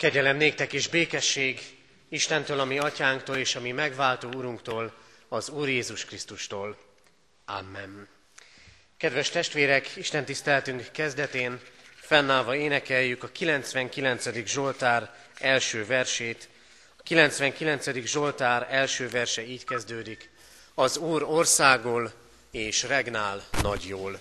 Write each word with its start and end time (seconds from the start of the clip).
Kegyelem 0.00 0.36
néktek 0.36 0.72
és 0.72 0.88
békesség 0.88 1.60
Istentől, 2.08 2.60
ami 2.60 2.78
atyánktól 2.78 3.36
és 3.36 3.56
ami 3.56 3.72
megváltó 3.72 4.28
úrunktól, 4.36 4.94
az 5.28 5.48
Úr 5.48 5.68
Jézus 5.68 6.04
Krisztustól. 6.04 6.76
Amen. 7.44 8.08
Kedves 8.96 9.30
testvérek, 9.30 9.96
Isten 9.96 10.24
tiszteltünk 10.24 10.86
kezdetén 10.92 11.60
fennállva 11.94 12.56
énekeljük 12.56 13.22
a 13.22 13.28
99. 13.28 14.46
Zsoltár 14.46 15.14
első 15.38 15.86
versét. 15.86 16.48
A 16.96 17.02
99. 17.02 18.06
Zsoltár 18.06 18.66
első 18.70 19.08
verse 19.08 19.46
így 19.46 19.64
kezdődik. 19.64 20.30
Az 20.74 20.96
Úr 20.96 21.22
országol 21.22 22.12
és 22.50 22.82
regnál 22.82 23.44
nagy 23.62 23.84
jól. 23.84 24.20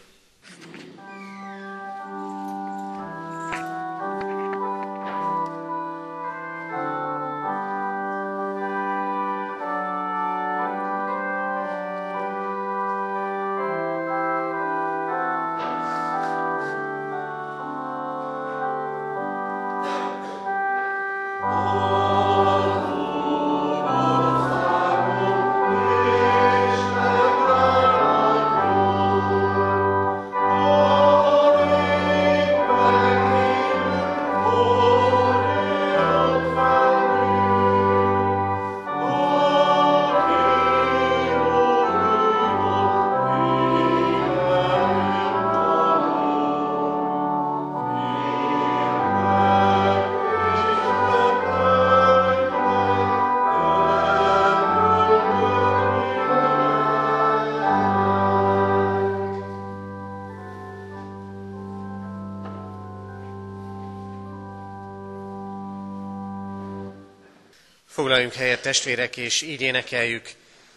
Foglaljunk 67.90 68.34
helyet 68.34 68.62
testvérek, 68.62 69.18
és 69.18 69.42
így 69.42 69.62
énekeljük 69.62 70.30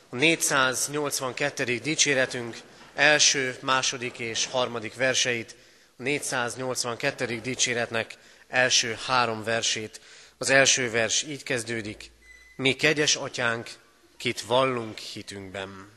a 0.08 0.16
482. 0.16 1.64
dicséretünk 1.64 2.56
első, 2.94 3.56
második 3.60 4.18
és 4.18 4.46
harmadik 4.46 4.94
verseit, 4.94 5.56
a 5.98 6.02
482. 6.02 7.40
dicséretnek 7.40 8.14
első 8.48 8.98
három 9.06 9.44
versét. 9.44 10.00
Az 10.38 10.50
első 10.50 10.90
vers 10.90 11.22
így 11.22 11.42
kezdődik, 11.42 12.10
mi 12.56 12.74
kegyes 12.74 13.16
atyánk, 13.16 13.70
kit 14.16 14.42
vallunk 14.42 14.98
hitünkben. 14.98 15.90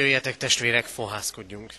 Jöjjetek 0.00 0.36
testvérek, 0.36 0.84
fohászkodjunk. 0.84 1.72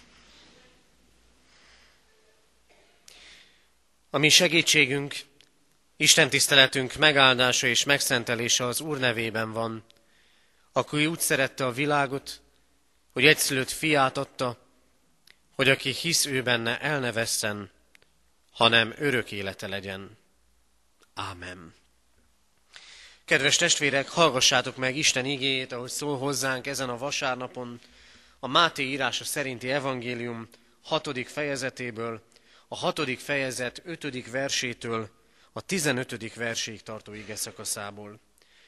A 4.09 4.17
mi 4.17 4.29
segítségünk, 4.29 5.15
Isten 5.97 6.29
tiszteletünk 6.29 6.95
megáldása 6.95 7.67
és 7.67 7.83
megszentelése 7.83 8.65
az 8.65 8.81
Úr 8.81 8.99
nevében 8.99 9.51
van, 9.51 9.83
aki 10.71 11.05
úgy 11.05 11.19
szerette 11.19 11.65
a 11.65 11.71
világot, 11.71 12.41
hogy 13.11 13.25
egyszülött 13.25 13.69
fiát 13.69 14.17
adta, 14.17 14.57
hogy 15.55 15.69
aki 15.69 15.91
hisz 15.91 16.25
ő 16.25 16.43
benne, 16.43 16.79
el 16.79 16.99
ne 16.99 17.11
vesszen, 17.11 17.71
hanem 18.51 18.93
örök 18.97 19.31
élete 19.31 19.67
legyen. 19.67 20.17
Ámen. 21.13 21.73
Kedves 23.25 23.55
testvérek, 23.55 24.09
hallgassátok 24.09 24.75
meg 24.75 24.95
Isten 24.95 25.25
igéjét, 25.25 25.71
ahogy 25.71 25.91
szól 25.91 26.17
hozzánk 26.17 26.67
ezen 26.67 26.89
a 26.89 26.97
vasárnapon, 26.97 27.81
a 28.43 28.47
Máté 28.47 28.83
írása 28.83 29.23
szerinti 29.23 29.71
evangélium 29.71 30.47
hatodik 30.83 31.27
fejezetéből, 31.27 32.21
a 32.67 32.75
hatodik 32.75 33.19
fejezet 33.19 33.81
ötödik 33.85 34.31
versétől 34.31 35.09
a 35.53 35.61
tizenötödik 35.61 36.35
verséig 36.35 36.81
tartó 36.81 37.13
ige 37.13 37.35
szakaszából. 37.35 38.19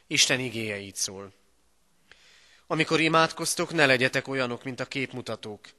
Isten 0.07 0.39
igéje 0.39 0.79
így 0.79 0.95
szól. 0.95 1.33
Amikor 2.67 2.99
imádkoztok, 2.99 3.71
ne 3.73 3.85
legyetek 3.85 4.27
olyanok, 4.27 4.63
mint 4.63 4.79
a 4.79 4.85
képmutatók, 4.85 5.69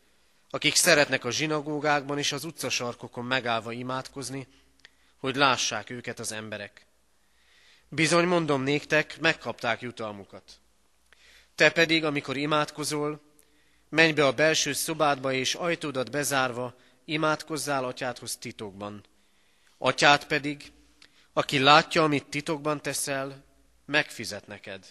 akik 0.50 0.74
szeretnek 0.74 1.24
a 1.24 1.30
zsinagógákban 1.30 2.18
és 2.18 2.32
az 2.32 2.44
utcasarkokon 2.44 3.24
megállva 3.24 3.72
imádkozni, 3.72 4.46
hogy 5.16 5.36
lássák 5.36 5.90
őket 5.90 6.18
az 6.18 6.32
emberek. 6.32 6.86
Bizony 7.88 8.26
mondom 8.26 8.62
néktek, 8.62 9.20
megkapták 9.20 9.80
jutalmukat. 9.80 10.60
Te 11.54 11.70
pedig, 11.70 12.04
amikor 12.04 12.36
imádkozol, 12.36 13.32
menj 13.94 14.12
be 14.12 14.26
a 14.26 14.32
belső 14.32 14.72
szobádba, 14.72 15.32
és 15.32 15.54
ajtódat 15.54 16.10
bezárva, 16.10 16.74
imádkozzál 17.04 17.84
atyádhoz 17.84 18.36
titokban. 18.36 19.04
Atyát 19.78 20.26
pedig, 20.26 20.72
aki 21.32 21.58
látja, 21.58 22.02
amit 22.02 22.26
titokban 22.26 22.82
teszel, 22.82 23.44
megfizet 23.86 24.46
neked. 24.46 24.86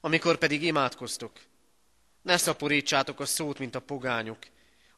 Amikor 0.00 0.36
pedig 0.36 0.62
imádkoztok, 0.62 1.32
ne 2.22 2.36
szaporítsátok 2.36 3.20
a 3.20 3.26
szót, 3.26 3.58
mint 3.58 3.74
a 3.74 3.80
pogányok, 3.80 4.38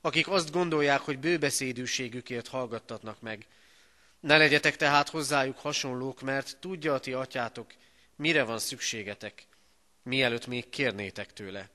akik 0.00 0.28
azt 0.28 0.50
gondolják, 0.50 1.00
hogy 1.00 1.18
bőbeszédűségükért 1.18 2.48
hallgattatnak 2.48 3.20
meg. 3.20 3.46
Ne 4.20 4.36
legyetek 4.36 4.76
tehát 4.76 5.08
hozzájuk 5.08 5.58
hasonlók, 5.58 6.20
mert 6.20 6.56
tudja 6.60 6.94
a 6.94 7.00
ti 7.00 7.12
atyátok, 7.12 7.74
mire 8.16 8.42
van 8.42 8.58
szükségetek, 8.58 9.46
mielőtt 10.02 10.46
még 10.46 10.68
kérnétek 10.68 11.32
tőle. 11.32 11.74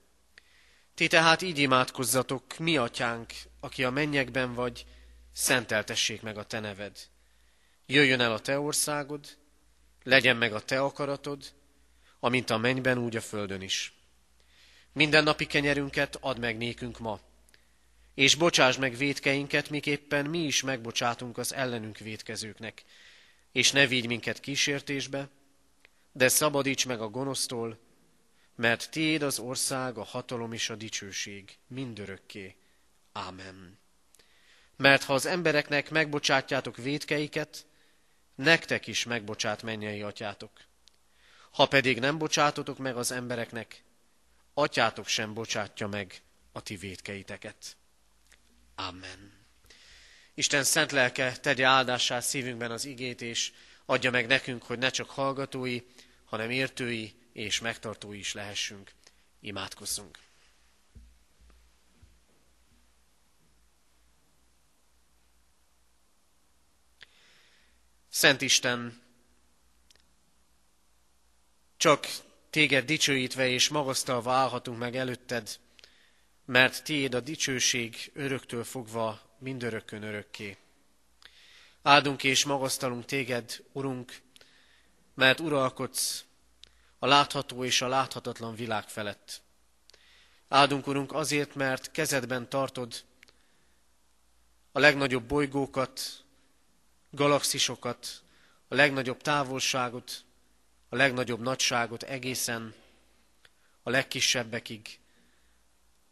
Ti 0.93 1.07
tehát 1.07 1.41
így 1.41 1.57
imádkozzatok, 1.57 2.57
mi 2.57 2.77
atyánk, 2.77 3.33
aki 3.59 3.83
a 3.83 3.89
mennyekben 3.89 4.53
vagy, 4.53 4.85
szenteltessék 5.33 6.21
meg 6.21 6.38
a 6.38 6.43
te 6.43 6.59
neved. 6.59 6.97
Jöjjön 7.85 8.19
el 8.19 8.31
a 8.31 8.39
te 8.39 8.59
országod, 8.59 9.38
legyen 10.03 10.38
meg 10.38 10.53
a 10.53 10.61
te 10.61 10.81
akaratod, 10.81 11.53
amint 12.19 12.49
a 12.49 12.57
mennyben, 12.57 12.97
úgy 12.97 13.15
a 13.15 13.21
földön 13.21 13.61
is. 13.61 13.93
Minden 14.93 15.23
napi 15.23 15.45
kenyerünket 15.45 16.17
add 16.21 16.39
meg 16.39 16.57
nékünk 16.57 16.99
ma, 16.99 17.19
és 18.13 18.35
bocsáss 18.35 18.77
meg 18.77 18.95
védkeinket, 18.95 19.69
miképpen 19.69 20.25
mi 20.25 20.39
is 20.39 20.61
megbocsátunk 20.61 21.37
az 21.37 21.53
ellenünk 21.53 21.97
védkezőknek, 21.97 22.83
és 23.51 23.71
ne 23.71 23.87
vigy 23.87 24.07
minket 24.07 24.39
kísértésbe, 24.39 25.29
de 26.11 26.27
szabadíts 26.27 26.85
meg 26.85 27.01
a 27.01 27.09
gonosztól, 27.09 27.79
mert 28.61 28.89
tiéd 28.89 29.21
az 29.21 29.39
ország, 29.39 29.97
a 29.97 30.03
hatalom 30.03 30.53
és 30.53 30.69
a 30.69 30.75
dicsőség 30.75 31.57
mindörökké. 31.67 32.55
Ámen. 33.11 33.79
Mert 34.75 35.03
ha 35.03 35.13
az 35.13 35.25
embereknek 35.25 35.89
megbocsátjátok 35.89 36.77
védkeiket, 36.77 37.65
nektek 38.35 38.87
is 38.87 39.03
megbocsát 39.03 39.63
mennyei 39.63 40.01
atyátok. 40.01 40.51
Ha 41.51 41.65
pedig 41.65 41.99
nem 41.99 42.17
bocsátotok 42.17 42.77
meg 42.77 42.97
az 42.97 43.11
embereknek, 43.11 43.83
atyátok 44.53 45.07
sem 45.07 45.33
bocsátja 45.33 45.87
meg 45.87 46.21
a 46.51 46.61
ti 46.61 46.75
védkeiteket. 46.75 47.77
Amen. 48.75 49.45
Isten 50.33 50.63
szent 50.63 50.91
lelke 50.91 51.31
tegye 51.31 51.65
áldássá 51.65 52.19
szívünkben 52.19 52.71
az 52.71 52.85
igét, 52.85 53.21
és 53.21 53.51
adja 53.85 54.11
meg 54.11 54.27
nekünk, 54.27 54.63
hogy 54.63 54.77
ne 54.77 54.89
csak 54.89 55.09
hallgatói, 55.09 55.81
hanem 56.25 56.49
értői 56.49 57.19
és 57.33 57.60
megtartói 57.60 58.18
is 58.18 58.33
lehessünk. 58.33 58.92
Imádkozzunk. 59.39 60.18
Szent 68.10 68.42
Isten, 68.42 69.01
csak 71.78 72.07
téged 72.50 72.86
dicsőítve 72.86 73.48
és 73.48 73.69
magasztalva 73.69 74.31
állhatunk 74.31 74.78
meg 74.78 74.95
előtted, 74.95 75.60
mert 76.45 76.83
tiéd 76.83 77.13
a 77.13 77.19
dicsőség 77.19 78.12
öröktől 78.13 78.63
fogva 78.63 79.22
mindörökkön 79.39 80.04
örökké. 80.04 80.57
Áldunk 81.81 82.24
és 82.24 82.45
magasztalunk 82.45 83.06
téged, 83.06 83.63
Urunk, 83.72 84.22
mert 85.13 85.39
uralkodsz 85.39 86.25
a 87.03 87.07
látható 87.07 87.63
és 87.63 87.81
a 87.81 87.88
láthatatlan 87.88 88.56
világ 88.56 88.89
felett. 88.89 89.42
Áldunk, 90.48 90.88
Urunk, 90.88 91.13
azért, 91.13 91.56
mert 91.56 91.92
kezedben 91.92 92.50
tartod 92.50 93.03
a 94.71 94.80
legnagyobb 94.80 95.24
bolygókat, 95.24 96.01
galaxisokat, 97.09 98.24
a 98.68 98.75
legnagyobb 98.75 99.21
távolságot, 99.21 100.25
a 100.89 100.95
legnagyobb 100.95 101.39
nagyságot 101.39 102.03
egészen 102.03 102.74
a 103.83 103.89
legkisebbekig, 103.89 105.00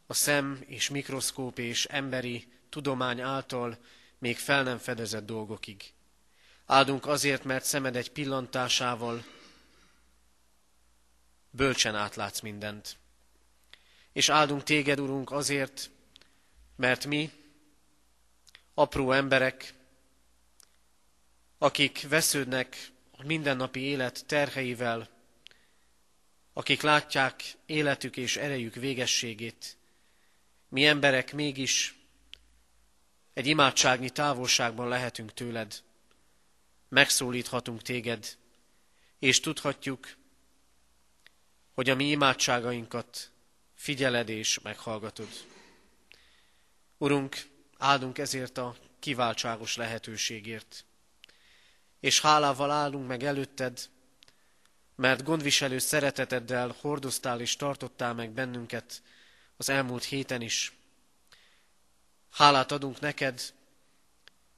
a 0.08 0.14
szem 0.14 0.64
és 0.68 0.90
mikroszkóp 0.90 1.60
és 1.60 1.86
emberi 1.86 2.48
tudomány 2.70 3.22
által 3.22 3.78
még 4.18 4.38
fel 4.38 4.64
nem 4.64 4.78
fedezett 4.78 5.26
dolgokig. 5.26 5.94
Áldunk 6.66 7.06
azért, 7.06 7.44
mert 7.44 7.66
szemed 7.66 7.96
egy 7.96 8.12
pillantásával 8.12 9.24
bölcsen 11.52 11.96
átlátsz 11.96 12.40
mindent. 12.40 12.98
És 14.14 14.30
áldunk 14.30 14.64
téged, 14.64 15.00
Urunk, 15.00 15.32
azért, 15.32 15.90
mert 16.76 17.06
mi, 17.06 17.32
apró 18.74 19.12
emberek, 19.12 19.74
akik 21.58 22.08
vesződnek 22.10 22.92
a 23.12 23.26
mindennapi 23.26 23.80
élet 23.80 24.26
terheivel, 24.26 25.10
akik 26.54 26.82
látják 26.82 27.44
életük 27.66 28.18
és 28.18 28.38
erejük 28.38 28.76
végességét, 28.76 29.78
mi 30.70 30.86
emberek 30.86 31.34
mégis 31.34 32.00
egy 33.34 33.48
imádságnyi 33.48 34.10
távolságban 34.10 34.88
lehetünk 34.88 35.34
tőled, 35.34 35.84
megszólíthatunk 36.90 37.82
téged, 37.82 38.38
és 39.20 39.40
tudhatjuk, 39.40 40.18
hogy 41.80 41.90
a 41.90 41.96
mi 41.96 42.10
imádságainkat 42.10 43.32
figyeled 43.76 44.30
és 44.30 44.60
meghallgatod. 44.60 45.28
Urunk, 46.98 47.48
áldunk 47.78 48.18
ezért 48.18 48.58
a 48.58 48.76
kiváltságos 49.00 49.76
lehetőségért, 49.76 50.86
és 52.00 52.22
hálával 52.22 52.72
állunk 52.72 53.08
meg 53.08 53.24
előtted, 53.24 53.90
mert 54.96 55.24
gondviselő 55.24 55.78
szereteteddel 55.78 56.76
hordoztál 56.80 57.42
és 57.42 57.56
tartottál 57.56 58.14
meg 58.14 58.32
bennünket 58.32 59.02
az 59.58 59.70
elmúlt 59.70 60.04
héten 60.04 60.42
is. 60.42 60.74
Hálát 62.30 62.72
adunk 62.72 63.00
neked, 63.00 63.54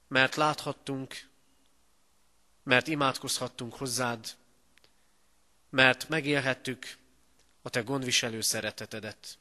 mert 0.08 0.34
láthattunk, 0.34 1.28
mert 2.62 2.86
imádkozhattunk 2.86 3.74
hozzád, 3.74 4.36
mert 5.70 6.08
megélhettük 6.08 7.00
a 7.62 7.68
te 7.68 7.80
gondviselő 7.80 8.40
szeretetedet. 8.40 9.38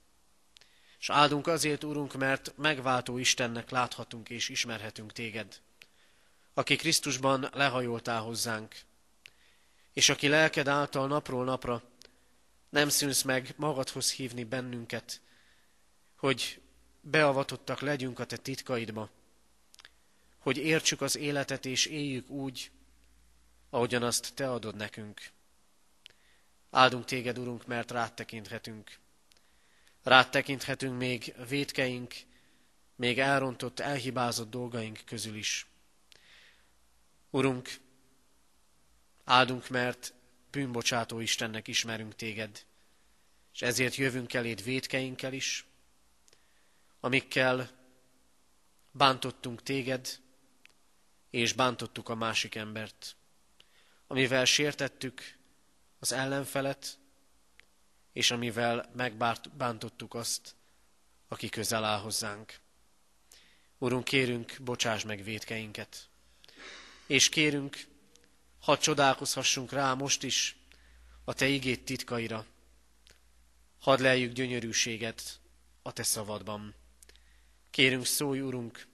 És 1.00 1.10
áldunk 1.10 1.48
azért, 1.48 1.84
Úrunk, 1.84 2.14
mert 2.14 2.54
megváltó 2.58 3.18
Istennek 3.18 3.70
láthatunk 3.70 4.30
és 4.30 4.50
ismerhetünk 4.50 5.12
téged, 5.12 5.60
aki 6.54 6.76
Krisztusban 6.76 7.50
lehajoltál 7.54 8.22
hozzánk, 8.22 8.76
és 9.94 10.10
aki 10.10 10.28
lelked 10.28 10.68
által 10.68 11.08
napról 11.08 11.44
napra 11.44 11.84
nem 12.70 12.90
szűnsz 12.90 13.22
meg 13.22 13.54
magadhoz 13.56 14.12
hívni 14.12 14.44
bennünket, 14.44 15.22
hogy 16.16 16.62
beavatottak 17.02 17.80
legyünk 17.80 18.20
a 18.20 18.26
te 18.26 18.38
titkaidba, 18.38 19.10
hogy 20.38 20.58
értsük 20.58 21.02
az 21.02 21.18
életet 21.18 21.66
és 21.66 21.86
éljük 21.86 22.30
úgy, 22.30 22.72
ahogyan 23.70 24.04
azt 24.04 24.34
te 24.34 24.52
adod 24.52 24.76
nekünk. 24.76 25.32
Áldunk 26.72 27.06
téged, 27.06 27.38
Urunk, 27.38 27.66
mert 27.66 27.92
rád 27.92 28.14
tekinthetünk. 28.14 29.00
Rád 30.04 30.30
tekinthetünk 30.30 30.98
még 30.98 31.36
védkeink, 31.48 32.14
még 32.96 33.20
elrontott, 33.20 33.80
elhibázott 33.80 34.50
dolgaink 34.50 35.02
közül 35.06 35.36
is. 35.36 35.68
Urunk, 37.30 37.70
áldunk, 39.24 39.70
mert 39.70 40.14
bűnbocsátó 40.52 41.20
Istennek 41.20 41.68
ismerünk 41.68 42.16
téged, 42.16 42.66
és 43.54 43.62
ezért 43.62 43.96
jövünk 43.96 44.34
eléd 44.34 44.64
védkeinkkel 44.64 45.34
is, 45.34 45.66
amikkel 47.00 47.70
bántottunk 48.92 49.64
téged, 49.64 50.20
és 51.30 51.54
bántottuk 51.54 52.10
a 52.10 52.16
másik 52.16 52.56
embert, 52.56 53.16
amivel 54.08 54.46
sértettük 54.46 55.40
az 56.02 56.12
ellenfelet, 56.12 57.00
és 58.14 58.32
amivel 58.32 58.92
megbántottuk 58.96 60.14
azt, 60.14 60.56
aki 61.28 61.50
közel 61.50 61.84
áll 61.84 62.00
hozzánk. 62.00 62.60
Urunk, 63.78 64.04
kérünk, 64.04 64.58
bocsáss 64.62 65.04
meg 65.04 65.24
védkeinket, 65.24 66.10
és 67.08 67.30
kérünk, 67.30 67.88
hadd 68.60 68.80
csodálkozhassunk 68.80 69.72
rá 69.72 69.94
most 69.94 70.24
is 70.24 70.56
a 71.24 71.34
Te 71.34 71.48
igét 71.48 71.86
titkaira, 71.86 72.46
hadd 73.80 74.02
leljük 74.02 74.34
gyönyörűséget 74.34 75.40
a 75.82 75.92
Te 75.92 76.04
szavadban. 76.04 76.76
Kérünk, 77.70 78.06
szólj, 78.06 78.40
Urunk, 78.40 78.88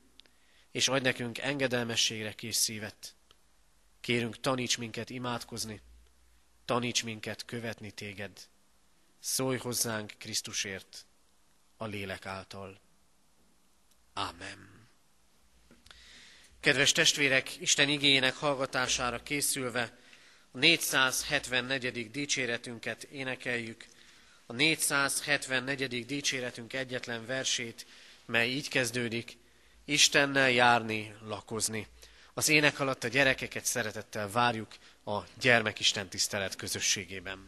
és 0.71 0.87
adj 0.87 1.03
nekünk 1.03 1.37
engedelmességre 1.37 2.33
kész 2.33 2.57
szívet. 2.57 3.15
Kérünk, 3.99 4.39
taníts 4.39 4.77
minket 4.77 5.09
imádkozni, 5.09 5.81
taníts 6.67 7.03
minket 7.03 7.45
követni 7.45 7.91
téged. 7.91 8.31
Szólj 9.19 9.57
hozzánk 9.57 10.13
Krisztusért, 10.17 11.05
a 11.77 11.85
lélek 11.85 12.25
által. 12.25 12.79
Amen. 14.13 14.87
Kedves 16.59 16.91
testvérek, 16.91 17.59
Isten 17.59 17.89
igényének 17.89 18.35
hallgatására 18.35 19.23
készülve 19.23 19.97
a 20.51 20.57
474. 20.57 22.11
dicséretünket 22.11 23.03
énekeljük, 23.03 23.85
a 24.45 24.53
474. 24.53 26.05
dicséretünk 26.05 26.73
egyetlen 26.73 27.25
versét, 27.25 27.85
mely 28.25 28.49
így 28.49 28.67
kezdődik, 28.67 29.37
Istennel 29.85 30.49
járni, 30.49 31.15
lakozni. 31.21 31.87
Az 32.33 32.49
ének 32.49 32.79
alatt 32.79 33.03
a 33.03 33.07
gyerekeket 33.07 33.65
szeretettel 33.65 34.31
várjuk 34.31 34.67
a 35.07 35.23
gyermekisten 35.39 36.07
tisztelet 36.07 36.55
közösségében. 36.55 37.39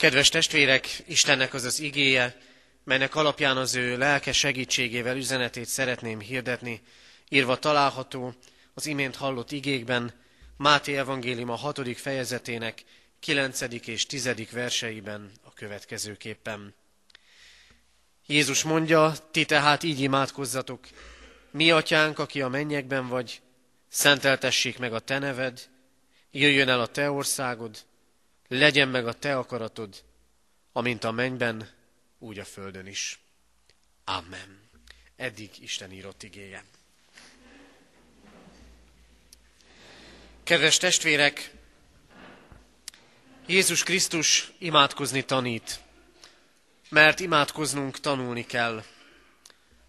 Kedves 0.00 0.28
testvérek, 0.28 1.02
Istennek 1.06 1.54
az 1.54 1.64
az 1.64 1.80
igéje, 1.80 2.36
melynek 2.84 3.14
alapján 3.14 3.56
az 3.56 3.74
ő 3.74 3.98
lelke 3.98 4.32
segítségével 4.32 5.16
üzenetét 5.16 5.66
szeretném 5.66 6.20
hirdetni, 6.20 6.80
írva 7.28 7.58
található 7.58 8.34
az 8.74 8.86
imént 8.86 9.16
hallott 9.16 9.50
igékben, 9.52 10.12
Máté 10.56 10.96
evangélium 10.96 11.50
a 11.50 11.54
hatodik 11.54 11.98
fejezetének 11.98 12.84
kilencedik 13.18 13.86
és 13.86 14.06
tizedik 14.06 14.50
verseiben 14.50 15.30
a 15.44 15.52
következőképpen. 15.52 16.74
Jézus 18.26 18.62
mondja, 18.62 19.14
ti 19.30 19.44
tehát 19.44 19.82
így 19.82 20.00
imádkozzatok, 20.00 20.88
mi 21.50 21.70
atyánk, 21.70 22.18
aki 22.18 22.42
a 22.42 22.48
mennyekben 22.48 23.08
vagy, 23.08 23.40
szenteltessék 23.88 24.78
meg 24.78 24.92
a 24.92 24.98
te 24.98 25.18
neved, 25.18 25.68
jöjjön 26.30 26.68
el 26.68 26.80
a 26.80 26.86
te 26.86 27.10
országod, 27.10 27.88
legyen 28.58 28.88
meg 28.88 29.06
a 29.06 29.12
te 29.12 29.36
akaratod, 29.36 30.02
amint 30.72 31.04
a 31.04 31.10
mennyben, 31.10 31.70
úgy 32.18 32.38
a 32.38 32.44
földön 32.44 32.86
is. 32.86 33.18
Amen. 34.04 34.68
Eddig 35.16 35.50
Isten 35.60 35.92
írott 35.92 36.22
igéje. 36.22 36.64
Kedves 40.42 40.76
testvérek, 40.76 41.50
Jézus 43.46 43.82
Krisztus 43.82 44.52
imádkozni 44.58 45.24
tanít, 45.24 45.80
mert 46.88 47.20
imádkoznunk 47.20 48.00
tanulni 48.00 48.46
kell, 48.46 48.84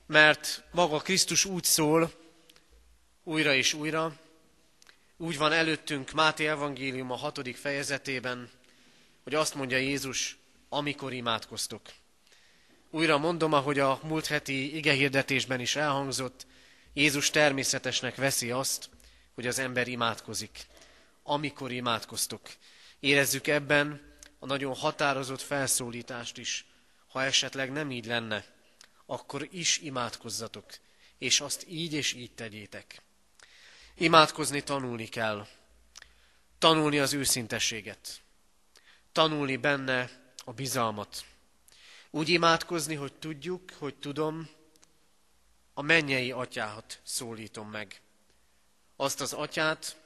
mert 0.06 0.64
maga 0.72 0.98
Krisztus 0.98 1.46
úgy 1.46 1.64
szól, 1.64 2.12
újra 3.24 3.54
és 3.54 3.74
újra, 3.74 4.16
úgy 5.22 5.38
van 5.38 5.52
előttünk 5.52 6.12
Máté 6.12 6.48
evangélium 6.48 7.12
a 7.12 7.16
hatodik 7.16 7.58
fejezetében, 7.58 8.50
hogy 9.24 9.36
azt 9.36 9.56
mondja 9.56 9.78
Jézus, 9.78 10.38
amikor 10.70 11.14
imádkoztok. 11.14 11.82
Újra 12.90 13.18
mondom, 13.18 13.54
ahogy 13.54 13.80
a 13.80 14.00
múlt 14.04 14.26
heti 14.26 14.76
igehirdetésben 14.76 15.60
is 15.60 15.76
elhangzott, 15.76 16.46
Jézus 16.94 17.30
természetesnek 17.30 18.16
veszi 18.16 18.52
azt, 18.52 18.90
hogy 19.34 19.48
az 19.48 19.60
ember 19.60 19.88
imádkozik. 19.88 20.66
Amikor 21.24 21.72
imádkoztok. 21.72 22.42
Érezzük 23.00 23.48
ebben 23.48 24.02
a 24.40 24.46
nagyon 24.46 24.76
határozott 24.76 25.42
felszólítást 25.42 26.38
is. 26.38 26.66
Ha 27.08 27.24
esetleg 27.24 27.72
nem 27.72 27.92
így 27.92 28.06
lenne, 28.06 28.46
akkor 29.06 29.48
is 29.52 29.78
imádkozzatok, 29.78 30.66
és 31.18 31.40
azt 31.40 31.66
így 31.68 31.94
és 31.94 32.14
így 32.14 32.32
tegyétek. 32.32 33.02
Imádkozni 34.02 34.64
tanulni 34.64 35.06
kell. 35.06 35.48
Tanulni 36.58 37.00
az 37.00 37.14
őszintességet. 37.14 38.22
Tanulni 39.12 39.58
benne 39.58 40.10
a 40.46 40.54
bizalmat. 40.54 41.26
Úgy 42.10 42.30
imádkozni, 42.30 42.96
hogy 42.96 43.14
tudjuk, 43.14 43.72
hogy 43.78 43.96
tudom, 43.96 44.50
a 45.74 45.82
mennyei 45.82 46.32
atyát 46.32 47.02
szólítom 47.04 47.70
meg. 47.70 48.02
Azt 48.96 49.22
az 49.22 49.34
atyát, 49.34 50.02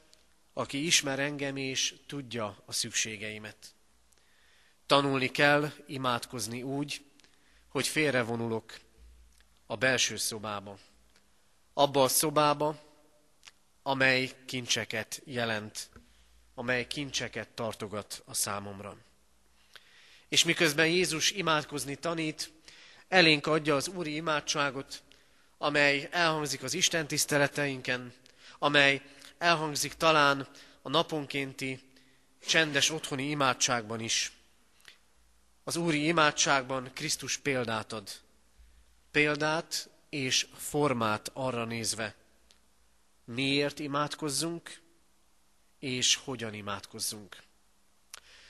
aki 0.54 0.86
ismer 0.86 1.20
engem 1.20 1.58
és 1.58 1.96
tudja 2.08 2.64
a 2.66 2.72
szükségeimet. 2.72 3.75
Tanulni 4.86 5.28
kell 5.28 5.72
imádkozni 5.88 6.64
úgy, 6.64 7.06
hogy 7.68 7.88
félrevonulok 7.88 8.80
a 9.66 9.75
belső 9.75 10.16
szobába. 10.16 10.78
Abba 11.74 12.04
a 12.04 12.08
szobába, 12.08 12.85
amely 13.88 14.32
kincseket 14.46 15.22
jelent, 15.25 15.89
amely 16.56 16.88
kincseket 16.88 17.50
tartogat 17.50 18.24
a 18.25 18.34
számomra. 18.34 18.98
És 20.30 20.44
miközben 20.44 20.88
Jézus 20.88 21.32
imádkozni 21.32 21.96
tanít, 21.96 22.51
elénk 23.08 23.48
adja 23.48 23.75
az 23.75 23.88
úri 23.88 24.15
imádságot, 24.15 25.04
amely 25.58 26.08
elhangzik 26.12 26.63
az 26.63 26.74
Isten 26.74 27.08
tiszteleteinken, 27.08 28.13
amely 28.60 29.01
elhangzik 29.38 29.94
talán 29.94 30.48
a 30.82 30.89
naponkénti 30.89 31.80
csendes 32.46 32.89
otthoni 32.89 33.30
imádságban 33.30 34.00
is. 34.00 34.32
Az 35.63 35.75
úri 35.75 36.06
imádságban 36.06 36.92
Krisztus 36.94 37.38
példát 37.38 37.94
ad. 37.94 38.10
Példát 39.12 39.89
és 40.10 40.48
formát 40.56 41.30
arra 41.34 41.65
nézve, 41.65 42.15
miért 43.25 43.79
imádkozzunk, 43.79 44.82
és 45.79 46.15
hogyan 46.15 46.53
imádkozzunk. 46.53 47.44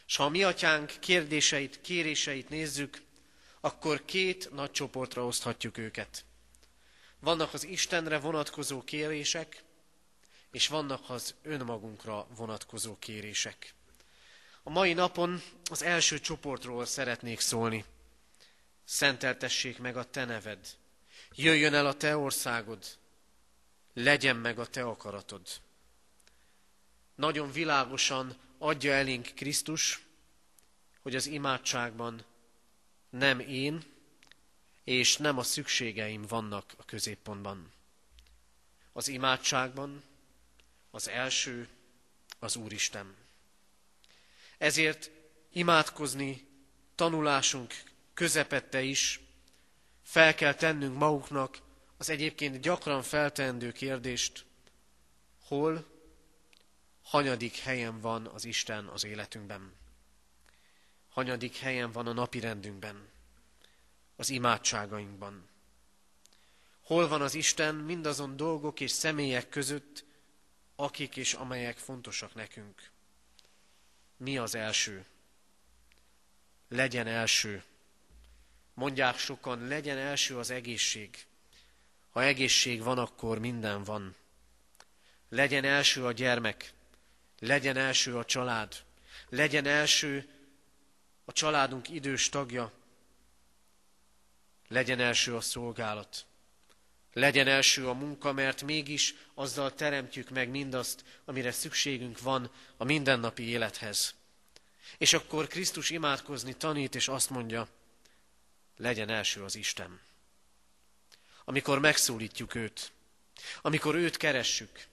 És 0.07 0.15
ha 0.15 0.23
a 0.23 0.29
mi 0.29 0.43
atyánk 0.43 0.93
kérdéseit, 0.99 1.81
kéréseit 1.81 2.49
nézzük, 2.49 3.01
akkor 3.59 4.05
két 4.05 4.51
nagy 4.51 4.71
csoportra 4.71 5.25
oszthatjuk 5.25 5.77
őket. 5.77 6.25
Vannak 7.19 7.53
az 7.53 7.63
Istenre 7.63 8.19
vonatkozó 8.19 8.83
kérések, 8.83 9.63
és 10.51 10.67
vannak 10.67 11.09
az 11.09 11.35
önmagunkra 11.41 12.27
vonatkozó 12.35 12.97
kérések. 12.99 13.73
A 14.63 14.69
mai 14.69 14.93
napon 14.93 15.41
az 15.69 15.81
első 15.81 16.19
csoportról 16.19 16.85
szeretnék 16.85 17.39
szólni. 17.39 17.85
Szenteltessék 18.83 19.79
meg 19.79 19.97
a 19.97 20.03
te 20.03 20.25
neved. 20.25 20.67
Jöjjön 21.31 21.73
el 21.73 21.85
a 21.85 21.93
te 21.93 22.17
országod. 22.17 22.85
Legyen 23.97 24.35
meg 24.35 24.59
a 24.59 24.65
te 24.65 24.83
akaratod. 24.83 25.41
Nagyon 27.15 27.51
világosan 27.51 28.37
adja 28.57 28.93
elénk 28.93 29.31
Krisztus, 29.35 30.05
hogy 31.01 31.15
az 31.15 31.25
imádságban 31.25 32.25
nem 33.09 33.39
én 33.39 33.83
és 34.83 35.17
nem 35.17 35.37
a 35.37 35.43
szükségeim 35.43 36.21
vannak 36.27 36.73
a 36.77 36.85
középpontban. 36.85 37.71
Az 38.93 39.07
imádságban 39.07 40.03
az 40.91 41.07
első 41.07 41.69
az 42.39 42.55
Úristen. 42.55 43.15
Ezért 44.57 45.11
imádkozni 45.51 46.47
tanulásunk 46.95 47.73
közepette 48.13 48.81
is 48.81 49.19
fel 50.03 50.35
kell 50.35 50.53
tennünk 50.53 50.97
maguknak 50.97 51.64
az 51.97 52.09
egyébként 52.09 52.61
gyakran 52.61 53.01
feltendő 53.01 53.71
kérdést, 53.71 54.45
hol, 55.47 55.85
hanyadik 57.01 57.57
helyen 57.57 57.99
van 57.99 58.27
az 58.27 58.45
Isten 58.45 58.85
az 58.85 59.03
életünkben. 59.03 59.73
Hanyadik 61.09 61.57
helyen 61.57 61.91
van 61.91 62.07
a 62.07 62.13
napi 62.13 62.39
rendünkben, 62.39 63.09
az 64.15 64.29
imádságainkban. 64.29 65.47
Hol 66.81 67.07
van 67.07 67.21
az 67.21 67.33
Isten 67.33 67.75
mindazon 67.75 68.37
dolgok 68.37 68.79
és 68.79 68.91
személyek 68.91 69.49
között, 69.49 70.05
akik 70.75 71.15
és 71.15 71.33
amelyek 71.33 71.77
fontosak 71.77 72.35
nekünk. 72.35 72.91
Mi 74.17 74.37
az 74.37 74.55
első? 74.55 75.05
Legyen 76.67 77.07
első. 77.07 77.63
Mondják 78.73 79.17
sokan, 79.17 79.67
legyen 79.67 79.97
első 79.97 80.37
az 80.37 80.49
egészség. 80.49 81.25
Ha 82.15 82.23
egészség 82.23 82.83
van, 82.83 82.97
akkor 82.97 83.39
minden 83.39 83.83
van. 83.83 84.15
Legyen 85.29 85.63
első 85.63 86.05
a 86.05 86.11
gyermek, 86.11 86.73
legyen 87.39 87.77
első 87.77 88.17
a 88.17 88.25
család, 88.25 88.83
legyen 89.29 89.65
első 89.65 90.29
a 91.25 91.31
családunk 91.31 91.89
idős 91.89 92.29
tagja, 92.29 92.71
legyen 94.67 94.99
első 94.99 95.35
a 95.35 95.41
szolgálat, 95.41 96.25
legyen 97.13 97.47
első 97.47 97.87
a 97.87 97.93
munka, 97.93 98.31
mert 98.31 98.63
mégis 98.63 99.15
azzal 99.33 99.73
teremtjük 99.73 100.29
meg 100.29 100.49
mindazt, 100.49 101.03
amire 101.25 101.51
szükségünk 101.51 102.19
van 102.19 102.51
a 102.77 102.83
mindennapi 102.83 103.43
élethez. 103.43 104.15
És 104.97 105.13
akkor 105.13 105.47
Krisztus 105.47 105.89
imádkozni 105.89 106.53
tanít, 106.53 106.95
és 106.95 107.07
azt 107.07 107.29
mondja, 107.29 107.67
legyen 108.77 109.09
első 109.09 109.43
az 109.43 109.55
Isten. 109.55 110.04
Amikor 111.45 111.79
megszólítjuk 111.79 112.55
őt, 112.55 112.91
amikor 113.61 113.95
őt 113.95 114.17
keressük, 114.17 114.85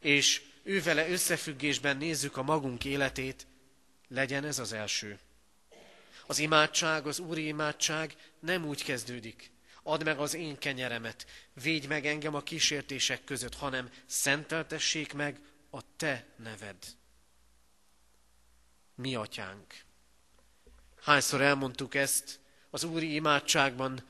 és 0.00 0.42
ővele 0.62 1.08
összefüggésben 1.08 1.96
nézzük 1.96 2.36
a 2.36 2.42
magunk 2.42 2.84
életét, 2.84 3.46
legyen 4.08 4.44
ez 4.44 4.58
az 4.58 4.72
első. 4.72 5.18
Az 6.26 6.38
imádság, 6.38 7.06
az 7.06 7.18
úri 7.18 7.46
imádság 7.46 8.16
nem 8.40 8.66
úgy 8.66 8.84
kezdődik, 8.84 9.50
add 9.82 10.04
meg 10.04 10.18
az 10.18 10.34
én 10.34 10.58
kenyeremet, 10.58 11.26
védj 11.62 11.86
meg 11.86 12.06
engem 12.06 12.34
a 12.34 12.42
kísértések 12.42 13.24
között, 13.24 13.54
hanem 13.54 13.90
szenteltessék 14.06 15.12
meg 15.12 15.40
a 15.70 15.96
te 15.96 16.26
neved. 16.36 16.76
Mi 18.94 19.14
atyánk. 19.14 19.74
Hányszor 21.00 21.40
elmondtuk 21.40 21.94
ezt 21.94 22.40
az 22.70 22.84
úri 22.84 23.14
imádságban, 23.14 24.04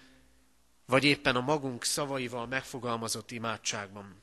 vagy 0.87 1.05
éppen 1.05 1.37
a 1.37 1.41
magunk 1.41 1.85
szavaival 1.85 2.47
megfogalmazott 2.47 3.31
imádságban. 3.31 4.23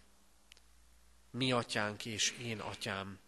Mi 1.31 1.51
atyánk 1.51 2.05
és 2.05 2.31
én 2.41 2.59
atyám. 2.59 3.19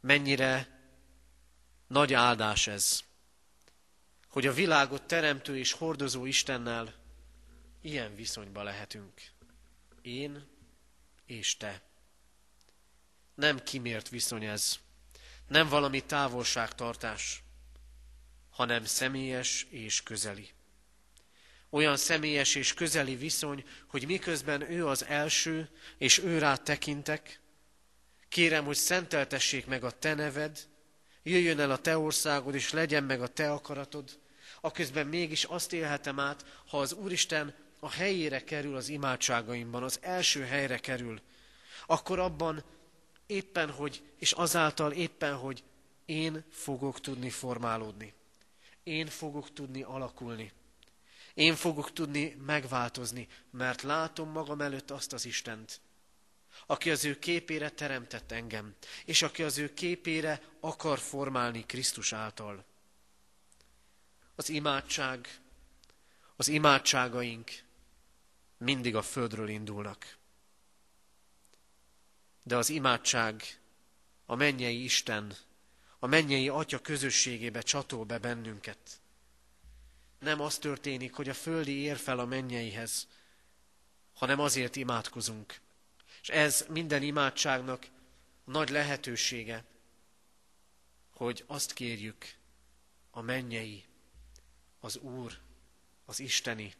Mennyire 0.00 0.80
nagy 1.86 2.12
áldás 2.12 2.66
ez, 2.66 3.04
hogy 4.28 4.46
a 4.46 4.52
világot 4.52 5.02
teremtő 5.02 5.58
és 5.58 5.72
hordozó 5.72 6.24
Istennel 6.24 6.94
ilyen 7.80 8.14
viszonyba 8.14 8.62
lehetünk. 8.62 9.20
Én 10.02 10.46
és 11.26 11.56
te. 11.56 11.82
Nem 13.34 13.62
kimért 13.62 14.08
viszony 14.08 14.44
ez, 14.44 14.78
nem 15.46 15.68
valami 15.68 16.04
távolságtartás, 16.04 17.42
hanem 18.50 18.84
személyes 18.84 19.66
és 19.70 20.02
közeli. 20.02 20.50
Olyan 21.74 21.96
személyes 21.96 22.54
és 22.54 22.74
közeli 22.74 23.16
viszony, 23.16 23.64
hogy 23.86 24.06
miközben 24.06 24.70
ő 24.70 24.86
az 24.86 25.04
első, 25.04 25.68
és 25.98 26.18
ő 26.18 26.38
rá 26.38 26.56
tekintek, 26.56 27.40
kérem, 28.28 28.64
hogy 28.64 28.76
szenteltessék 28.76 29.66
meg 29.66 29.84
a 29.84 29.90
te 29.90 30.14
neved, 30.14 30.68
jöjjön 31.22 31.60
el 31.60 31.70
a 31.70 31.78
te 31.78 31.98
országod, 31.98 32.54
és 32.54 32.72
legyen 32.72 33.04
meg 33.04 33.22
a 33.22 33.26
te 33.26 33.52
akaratod, 33.52 34.18
aközben 34.60 35.06
mégis 35.06 35.44
azt 35.44 35.72
élhetem 35.72 36.18
át, 36.18 36.44
ha 36.66 36.78
az 36.78 36.92
Úristen 36.92 37.54
a 37.80 37.90
helyére 37.90 38.44
kerül 38.44 38.76
az 38.76 38.88
imádságaimban, 38.88 39.82
az 39.82 39.98
első 40.00 40.42
helyre 40.42 40.78
kerül, 40.78 41.20
akkor 41.86 42.18
abban 42.18 42.64
éppen 43.26 43.70
hogy, 43.70 44.02
és 44.18 44.32
azáltal 44.32 44.92
éppen, 44.92 45.34
hogy 45.34 45.62
én 46.04 46.44
fogok 46.50 47.00
tudni 47.00 47.30
formálódni. 47.30 48.14
Én 48.82 49.06
fogok 49.06 49.52
tudni 49.52 49.82
alakulni. 49.82 50.52
Én 51.34 51.54
fogok 51.56 51.92
tudni 51.92 52.36
megváltozni, 52.46 53.28
mert 53.50 53.82
látom 53.82 54.30
magam 54.30 54.60
előtt 54.60 54.90
azt 54.90 55.12
az 55.12 55.24
Istent, 55.24 55.80
aki 56.66 56.90
az 56.90 57.04
ő 57.04 57.18
képére 57.18 57.70
teremtett 57.70 58.32
engem, 58.32 58.74
és 59.04 59.22
aki 59.22 59.42
az 59.42 59.58
ő 59.58 59.74
képére 59.74 60.42
akar 60.60 60.98
formálni 60.98 61.66
Krisztus 61.66 62.12
által. 62.12 62.64
Az 64.34 64.48
imádság, 64.48 65.40
az 66.36 66.48
imádságaink 66.48 67.50
mindig 68.58 68.96
a 68.96 69.02
földről 69.02 69.48
indulnak. 69.48 70.16
De 72.42 72.56
az 72.56 72.68
imádság 72.68 73.60
a 74.26 74.34
mennyei 74.34 74.84
Isten, 74.84 75.36
a 75.98 76.06
mennyei 76.06 76.48
Atya 76.48 76.78
közösségébe 76.78 77.60
csatol 77.60 78.04
be 78.04 78.18
bennünket. 78.18 79.01
Nem 80.22 80.40
az 80.40 80.58
történik, 80.58 81.14
hogy 81.14 81.28
a 81.28 81.34
földi 81.34 81.72
ér 81.72 81.96
fel 81.96 82.18
a 82.18 82.26
mennyeihez, 82.26 83.08
hanem 84.12 84.40
azért 84.40 84.76
imádkozunk, 84.76 85.60
és 86.22 86.28
ez 86.28 86.66
minden 86.68 87.02
imádságnak 87.02 87.86
nagy 88.44 88.68
lehetősége, 88.68 89.64
hogy 91.10 91.44
azt 91.46 91.72
kérjük, 91.72 92.34
a 93.10 93.20
mennyei, 93.20 93.84
az 94.80 94.96
Úr, 94.96 95.38
az 96.04 96.20
Isteni, 96.20 96.74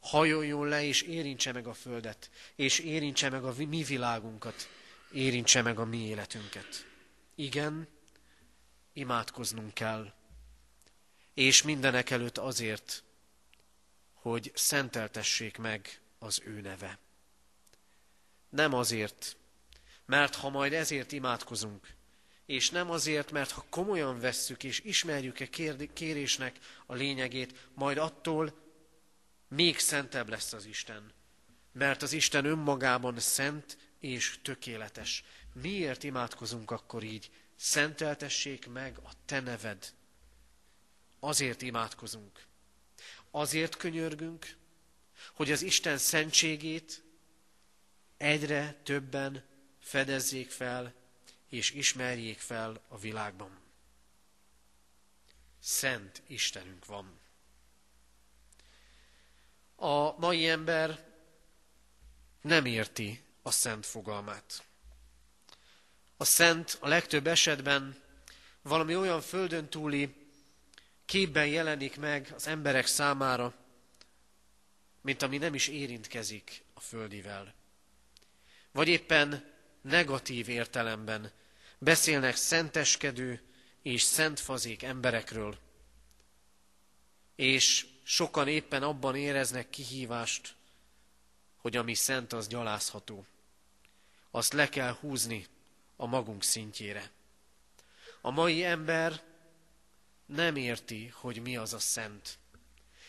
hajoljon 0.00 0.68
le 0.68 0.84
és 0.84 1.02
érintse 1.02 1.52
meg 1.52 1.66
a 1.66 1.74
földet, 1.74 2.30
és 2.54 2.78
érintse 2.78 3.30
meg 3.30 3.44
a 3.44 3.54
mi 3.56 3.82
világunkat, 3.82 4.68
érintse 5.12 5.62
meg 5.62 5.78
a 5.78 5.84
mi 5.84 5.98
életünket. 5.98 6.86
Igen, 7.34 7.88
imádkoznunk 8.92 9.74
kell, 9.74 10.12
és 11.36 11.62
mindenek 11.62 12.10
előtt 12.10 12.38
azért, 12.38 13.04
hogy 14.12 14.52
szenteltessék 14.54 15.56
meg 15.56 16.00
az 16.18 16.42
ő 16.44 16.60
neve. 16.60 16.98
Nem 18.48 18.74
azért, 18.74 19.36
mert 20.06 20.34
ha 20.34 20.48
majd 20.48 20.72
ezért 20.72 21.12
imádkozunk, 21.12 21.94
és 22.46 22.70
nem 22.70 22.90
azért, 22.90 23.30
mert 23.30 23.50
ha 23.50 23.64
komolyan 23.70 24.20
vesszük 24.20 24.64
és 24.64 24.80
ismerjük-e 24.80 25.48
kérésnek 25.92 26.58
a 26.86 26.94
lényegét, 26.94 27.68
majd 27.74 27.98
attól 27.98 28.54
még 29.48 29.78
szentebb 29.78 30.28
lesz 30.28 30.52
az 30.52 30.64
Isten. 30.64 31.12
Mert 31.72 32.02
az 32.02 32.12
Isten 32.12 32.44
önmagában 32.44 33.18
szent 33.18 33.78
és 33.98 34.38
tökéletes. 34.42 35.24
Miért 35.52 36.02
imádkozunk 36.02 36.70
akkor 36.70 37.02
így? 37.02 37.30
Szenteltessék 37.56 38.68
meg 38.68 38.98
a 39.04 39.10
te 39.24 39.40
neved. 39.40 39.94
Azért 41.20 41.62
imádkozunk. 41.62 42.44
Azért 43.30 43.76
könyörgünk, 43.76 44.56
hogy 45.34 45.52
az 45.52 45.62
Isten 45.62 45.98
szentségét 45.98 47.02
egyre 48.16 48.80
többen 48.82 49.44
fedezzék 49.78 50.50
fel 50.50 50.94
és 51.48 51.70
ismerjék 51.70 52.38
fel 52.38 52.82
a 52.88 52.98
világban. 52.98 53.58
Szent 55.60 56.22
Istenünk 56.26 56.84
van. 56.84 57.20
A 59.76 60.18
mai 60.18 60.48
ember 60.48 61.04
nem 62.40 62.64
érti 62.64 63.24
a 63.42 63.50
szent 63.50 63.86
fogalmát. 63.86 64.64
A 66.16 66.24
szent 66.24 66.76
a 66.80 66.88
legtöbb 66.88 67.26
esetben 67.26 68.02
valami 68.62 68.96
olyan 68.96 69.20
földön 69.20 69.68
túli 69.68 70.25
képben 71.06 71.46
jelenik 71.46 71.96
meg 71.96 72.32
az 72.34 72.46
emberek 72.46 72.86
számára, 72.86 73.54
mint 75.00 75.22
ami 75.22 75.38
nem 75.38 75.54
is 75.54 75.68
érintkezik 75.68 76.62
a 76.74 76.80
földivel 76.80 77.54
vagy 78.76 78.88
éppen 78.88 79.52
negatív 79.82 80.48
értelemben 80.48 81.32
beszélnek 81.78 82.36
szenteskedő 82.36 83.42
és 83.82 84.02
szentfazék 84.02 84.82
emberekről, 84.82 85.58
és 87.36 87.86
sokan 88.02 88.48
éppen 88.48 88.82
abban 88.82 89.16
éreznek 89.16 89.70
kihívást, 89.70 90.54
hogy 91.56 91.76
ami 91.76 91.94
szent, 91.94 92.32
az 92.32 92.46
gyalázható. 92.46 93.26
Azt 94.30 94.52
le 94.52 94.68
kell 94.68 94.92
húzni, 95.00 95.46
a 95.96 96.06
magunk 96.06 96.42
szintjére. 96.42 97.10
A 98.20 98.30
mai 98.30 98.64
ember 98.64 99.22
nem 100.26 100.56
érti, 100.56 101.12
hogy 101.14 101.42
mi 101.42 101.56
az 101.56 101.72
a 101.72 101.78
szent, 101.78 102.38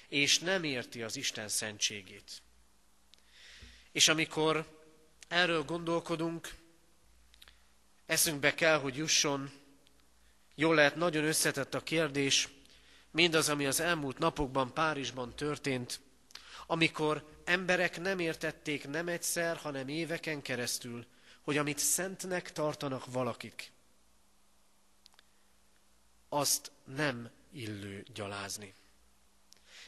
és 0.07 0.39
nem 0.39 0.63
érti 0.63 1.01
az 1.01 1.15
Isten 1.15 1.47
szentségét. 1.47 2.41
És 3.91 4.07
amikor 4.07 4.79
erről 5.27 5.63
gondolkodunk, 5.63 6.55
eszünkbe 8.05 8.53
kell, 8.53 8.79
hogy 8.79 8.95
jusson, 8.95 9.51
jól 10.55 10.75
lehet, 10.75 10.95
nagyon 10.95 11.23
összetett 11.23 11.73
a 11.73 11.83
kérdés, 11.83 12.47
mindaz, 13.11 13.49
ami 13.49 13.65
az 13.65 13.79
elmúlt 13.79 14.17
napokban 14.17 14.73
Párizsban 14.73 15.35
történt, 15.35 15.99
amikor 16.67 17.41
emberek 17.45 17.99
nem 17.99 18.19
értették 18.19 18.87
nem 18.87 19.07
egyszer, 19.07 19.57
hanem 19.57 19.87
éveken 19.87 20.41
keresztül, 20.41 21.05
hogy 21.41 21.57
amit 21.57 21.77
szentnek 21.77 22.51
tartanak 22.51 23.05
valakik, 23.05 23.71
azt 26.29 26.71
nem 26.95 27.29
illő 27.51 28.05
gyalázni. 28.13 28.73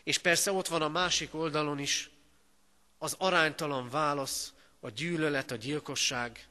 És 0.04 0.17
persze 0.17 0.52
ott 0.52 0.67
van 0.67 0.82
a 0.82 0.88
másik 0.88 1.34
oldalon 1.34 1.80
is 1.80 2.10
az 2.97 3.15
aránytalan 3.17 3.89
válasz, 3.89 4.54
a 4.80 4.89
gyűlölet, 4.89 5.52
a 5.52 5.56
gyilkosság, 5.56 6.47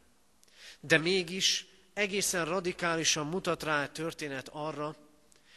de 0.81 0.98
mégis 0.98 1.66
egészen 1.92 2.44
radikálisan 2.44 3.27
mutat 3.27 3.62
rá 3.62 3.83
a 3.83 3.92
történet 3.92 4.48
arra, 4.48 4.96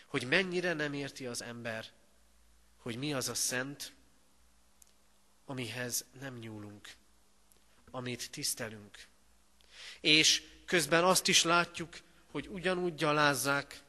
hogy 0.08 0.28
mennyire 0.28 0.74
nem 0.74 0.94
érti 0.94 1.26
az 1.26 1.41
ember, 1.41 1.86
hogy 2.78 2.96
mi 2.96 3.13
az 3.13 3.30
a 3.30 3.34
szent, 3.34 3.94
amihez 5.46 6.06
nem 6.20 6.38
nyúlunk, 6.38 6.89
amit 7.91 8.32
tisztelünk. 8.32 9.08
És 10.02 10.44
közben 10.65 11.04
azt 11.04 11.28
is 11.28 11.44
látjuk, 11.44 11.98
hogy 12.32 12.48
ugyanúgy 12.48 12.96
gyalázzák 12.96 13.82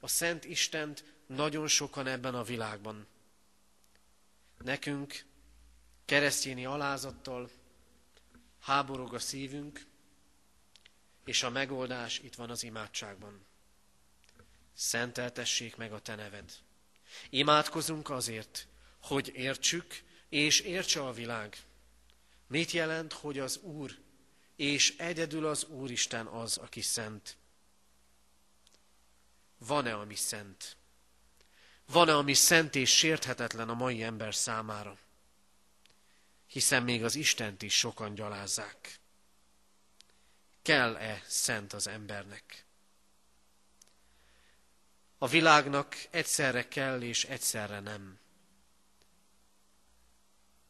a 0.00 0.08
Szent 0.08 0.44
Istent 0.44 1.04
nagyon 1.26 1.66
sokan 1.66 2.06
ebben 2.06 2.34
a 2.34 2.42
világban. 2.42 3.06
Nekünk 4.58 5.24
keresztjéni 6.04 6.64
alázattal 6.64 7.50
háborog 8.60 9.14
a 9.14 9.18
szívünk, 9.18 9.86
és 11.24 11.42
a 11.42 11.50
megoldás 11.50 12.18
itt 12.18 12.34
van 12.34 12.50
az 12.50 12.62
imádságban. 12.62 13.46
Szenteltessék 14.74 15.76
meg 15.76 15.92
a 15.92 16.00
te 16.00 16.14
neved. 16.14 16.52
Imádkozunk 17.30 18.10
azért, 18.10 18.66
hogy 19.02 19.32
értsük, 19.34 20.02
és 20.28 20.60
értse 20.60 21.06
a 21.06 21.12
világ. 21.12 21.56
Mit 22.46 22.70
jelent, 22.70 23.12
hogy 23.12 23.38
az 23.38 23.56
Úr, 23.56 23.98
és 24.56 24.96
egyedül 24.96 25.46
az 25.46 25.64
Úristen 25.64 26.26
az, 26.26 26.56
aki 26.56 26.80
szent? 26.80 27.37
Van-e, 29.58 29.94
ami 29.94 30.14
szent? 30.14 30.76
Van-e, 31.86 32.16
ami 32.16 32.34
szent 32.34 32.74
és 32.74 32.96
sérthetetlen 32.96 33.68
a 33.68 33.74
mai 33.74 34.02
ember 34.02 34.34
számára? 34.34 34.98
Hiszen 36.46 36.82
még 36.82 37.04
az 37.04 37.14
Istent 37.14 37.62
is 37.62 37.78
sokan 37.78 38.14
gyalázzák. 38.14 39.00
Kell-e 40.62 41.22
szent 41.26 41.72
az 41.72 41.86
embernek? 41.86 42.64
A 45.18 45.26
világnak 45.26 45.96
egyszerre 46.10 46.68
kell 46.68 47.02
és 47.02 47.24
egyszerre 47.24 47.80
nem. 47.80 48.18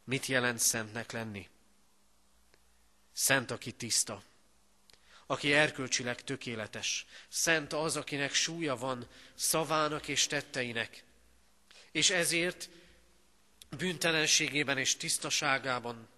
Mit 0.05 0.27
jelent 0.27 0.59
szentnek 0.59 1.13
lenni? 1.13 1.49
Szent, 3.13 3.51
aki 3.51 3.73
tiszta, 3.73 4.23
aki 5.31 5.53
erkölcsileg 5.53 6.23
tökéletes. 6.23 7.07
Szent 7.29 7.73
az, 7.73 7.97
akinek 7.97 8.35
súlya 8.35 8.77
van 8.77 9.09
szavának 9.35 10.09
és 10.09 10.27
tetteinek. 10.27 11.05
És 11.93 12.11
ezért 12.11 12.69
bűntelenségében 13.77 14.79
és 14.79 14.97
tisztaságában, 14.97 16.09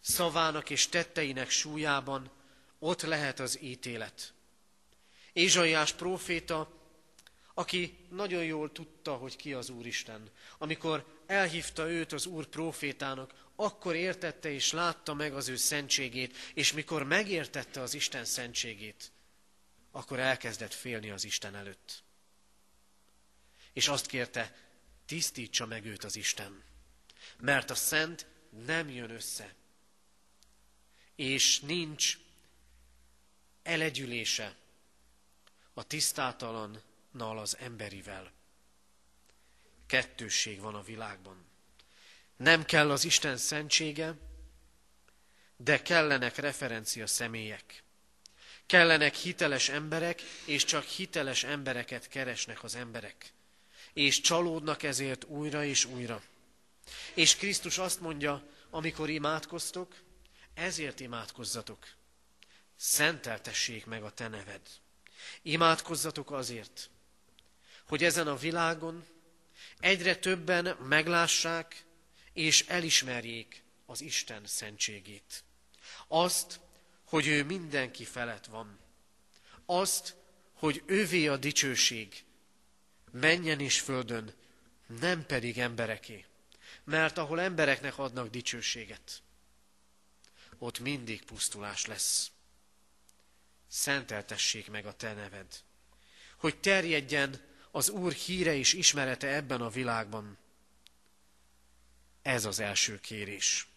szavának 0.00 0.70
és 0.70 0.88
tetteinek 0.88 1.50
súlyában 1.50 2.30
ott 2.78 3.02
lehet 3.02 3.40
az 3.40 3.62
ítélet. 3.62 4.32
Ézsaiás 5.32 5.92
próféta, 5.92 6.72
aki 7.54 7.98
nagyon 8.10 8.44
jól 8.44 8.72
tudta, 8.72 9.14
hogy 9.14 9.36
ki 9.36 9.52
az 9.52 9.68
Úristen, 9.68 10.30
amikor 10.58 11.22
elhívta 11.26 11.90
őt 11.90 12.12
az 12.12 12.26
Úr 12.26 12.46
profétának, 12.46 13.32
akkor 13.64 13.94
értette 13.94 14.50
és 14.50 14.72
látta 14.72 15.14
meg 15.14 15.34
az 15.34 15.48
ő 15.48 15.56
szentségét, 15.56 16.36
és 16.54 16.72
mikor 16.72 17.02
megértette 17.02 17.80
az 17.80 17.94
Isten 17.94 18.24
szentségét, 18.24 19.12
akkor 19.90 20.18
elkezdett 20.18 20.74
félni 20.74 21.10
az 21.10 21.24
Isten 21.24 21.54
előtt. 21.54 22.02
És 23.72 23.88
azt 23.88 24.06
kérte, 24.06 24.56
tisztítsa 25.06 25.66
meg 25.66 25.84
őt 25.84 26.04
az 26.04 26.16
Isten, 26.16 26.62
mert 27.38 27.70
a 27.70 27.74
szent 27.74 28.26
nem 28.64 28.90
jön 28.90 29.10
össze, 29.10 29.54
és 31.16 31.60
nincs 31.60 32.18
elegyülése 33.62 34.56
a 35.74 35.82
tisztátalannal 35.82 37.38
az 37.38 37.56
emberivel 37.56 38.32
kettősség 39.86 40.60
van 40.60 40.74
a 40.74 40.82
világban. 40.82 41.49
Nem 42.40 42.64
kell 42.64 42.90
az 42.90 43.04
Isten 43.04 43.36
szentsége, 43.36 44.14
de 45.56 45.82
kellenek 45.82 46.36
referencia 46.36 47.06
személyek. 47.06 47.82
Kellenek 48.66 49.14
hiteles 49.14 49.68
emberek, 49.68 50.22
és 50.44 50.64
csak 50.64 50.84
hiteles 50.84 51.44
embereket 51.44 52.08
keresnek 52.08 52.62
az 52.62 52.74
emberek. 52.74 53.32
És 53.92 54.20
csalódnak 54.20 54.82
ezért 54.82 55.24
újra 55.24 55.64
és 55.64 55.84
újra. 55.84 56.22
És 57.14 57.36
Krisztus 57.36 57.78
azt 57.78 58.00
mondja, 58.00 58.42
amikor 58.70 59.10
imádkoztok, 59.10 59.94
ezért 60.54 61.00
imádkozzatok. 61.00 61.86
Szenteltessék 62.76 63.86
meg 63.86 64.02
a 64.02 64.10
te 64.10 64.28
neved. 64.28 64.60
Imádkozzatok 65.42 66.30
azért, 66.30 66.90
hogy 67.86 68.04
ezen 68.04 68.26
a 68.28 68.36
világon 68.36 69.04
egyre 69.80 70.16
többen 70.16 70.76
meglássák 70.88 71.88
és 72.40 72.64
elismerjék 72.68 73.62
az 73.86 74.00
Isten 74.00 74.46
szentségét. 74.46 75.44
Azt, 76.08 76.60
hogy 77.04 77.26
ő 77.26 77.44
mindenki 77.44 78.04
felett 78.04 78.46
van. 78.46 78.78
Azt, 79.66 80.16
hogy 80.52 80.82
ővé 80.86 81.26
a 81.26 81.36
dicsőség, 81.36 82.24
menjen 83.10 83.60
és 83.60 83.80
földön, 83.80 84.34
nem 84.86 85.26
pedig 85.26 85.58
embereké. 85.58 86.24
Mert 86.84 87.18
ahol 87.18 87.40
embereknek 87.40 87.98
adnak 87.98 88.30
dicsőséget, 88.30 89.22
ott 90.58 90.78
mindig 90.78 91.24
pusztulás 91.24 91.86
lesz. 91.86 92.30
Szenteltessék 93.68 94.70
meg 94.70 94.86
a 94.86 94.92
te 94.92 95.12
neved, 95.12 95.62
hogy 96.36 96.60
terjedjen 96.60 97.40
az 97.70 97.88
Úr 97.88 98.12
híre 98.12 98.54
és 98.54 98.72
ismerete 98.72 99.28
ebben 99.28 99.60
a 99.60 99.68
világban. 99.68 100.38
Ez 102.22 102.44
az 102.44 102.58
első 102.58 103.00
kérés. 103.00 103.68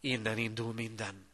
Innen 0.00 0.38
indul 0.38 0.72
minden. 0.72 1.26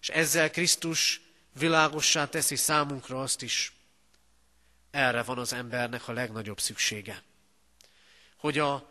És 0.00 0.08
ezzel 0.08 0.50
Krisztus 0.50 1.20
világossá 1.52 2.28
teszi 2.28 2.56
számunkra 2.56 3.22
azt 3.22 3.42
is, 3.42 3.72
erre 4.90 5.22
van 5.22 5.38
az 5.38 5.52
embernek 5.52 6.08
a 6.08 6.12
legnagyobb 6.12 6.60
szüksége. 6.60 7.22
Hogy 8.36 8.58
a 8.58 8.88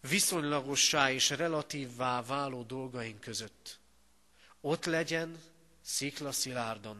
viszonylagossá 0.00 1.12
és 1.12 1.30
relatívvá 1.30 2.22
váló 2.22 2.62
dolgaink 2.62 3.20
között 3.20 3.78
ott 4.60 4.84
legyen 4.84 5.42
sziklaszilárdan 5.82 6.98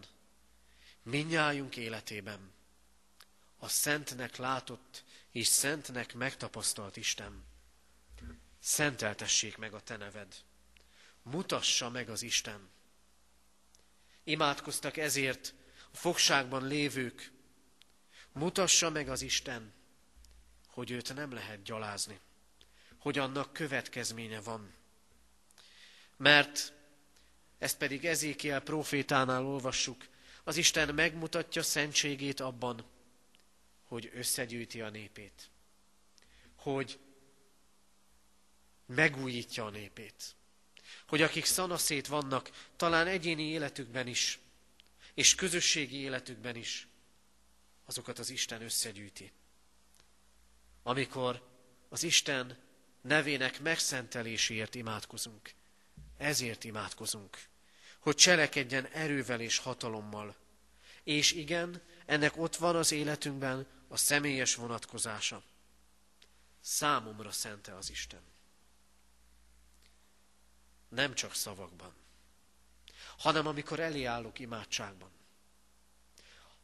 minnyájunk 1.03 1.77
életében 1.77 2.53
a 3.59 3.69
szentnek 3.69 4.37
látott 4.37 5.05
és 5.33 5.47
szentnek 5.47 6.15
megtapasztalt 6.15 6.97
Isten. 6.97 7.45
Szenteltessék 8.59 9.57
meg 9.57 9.75
a 9.75 9.81
te 9.81 9.97
neved. 9.97 10.35
Mutassa 11.23 11.91
meg 11.91 12.09
az 12.09 12.23
Isten. 12.23 12.71
Imádkoztak 14.25 14.97
ezért 14.97 15.55
a 15.93 15.97
fogságban 15.97 16.67
lévők. 16.67 17.33
Mutassa 18.33 18.91
meg 18.91 19.09
az 19.09 19.23
Isten, 19.23 19.73
hogy 20.67 20.91
őt 20.91 21.15
nem 21.15 21.33
lehet 21.33 21.63
gyalázni, 21.63 22.21
hogy 22.99 23.19
annak 23.19 23.53
következménye 23.53 24.41
van. 24.41 24.75
Mert 26.17 26.73
ezt 27.59 27.77
pedig 27.77 28.05
Ezékiel 28.05 28.61
profétánál 28.61 29.45
olvassuk, 29.45 30.09
az 30.45 30.57
Isten 30.57 30.95
megmutatja 30.95 31.63
szentségét 31.63 32.41
abban, 32.41 32.85
hogy 33.91 34.11
összegyűjti 34.15 34.81
a 34.81 34.91
népét, 34.91 35.51
hogy 36.55 36.99
megújítja 38.87 39.65
a 39.65 39.71
népét, 39.71 40.35
hogy 41.07 41.23
akik 41.23 41.45
szanaszét 41.45 42.07
vannak, 42.07 42.51
talán 42.77 43.07
egyéni 43.07 43.43
életükben 43.43 44.07
is, 44.07 44.39
és 45.15 45.35
közösségi 45.35 45.97
életükben 45.97 46.57
is, 46.57 46.87
azokat 47.85 48.19
az 48.19 48.31
Isten 48.31 48.63
összegyűjti. 48.63 49.33
Amikor 50.83 51.49
az 51.89 52.03
Isten 52.03 52.59
nevének 53.01 53.61
megszenteléséért 53.61 54.75
imádkozunk, 54.75 55.51
ezért 56.17 56.65
imádkozunk, 56.65 57.39
hogy 57.99 58.15
cselekedjen 58.15 58.87
erővel 58.87 59.41
és 59.41 59.59
hatalommal. 59.59 60.37
És 61.03 61.33
igen, 61.33 61.83
ennek 62.07 62.37
ott 62.37 62.57
van 62.57 62.77
az 62.77 62.93
életünkben 62.93 63.79
a 63.93 63.97
személyes 63.97 64.55
vonatkozása. 64.55 65.43
Számomra 66.61 67.33
szente 67.33 67.77
az 67.77 67.91
Isten. 67.91 68.23
Nem 70.89 71.15
csak 71.15 71.35
szavakban, 71.35 71.95
hanem 73.19 73.47
amikor 73.47 73.81
elé 73.81 74.05
állok 74.05 74.39
imádságban. 74.39 75.11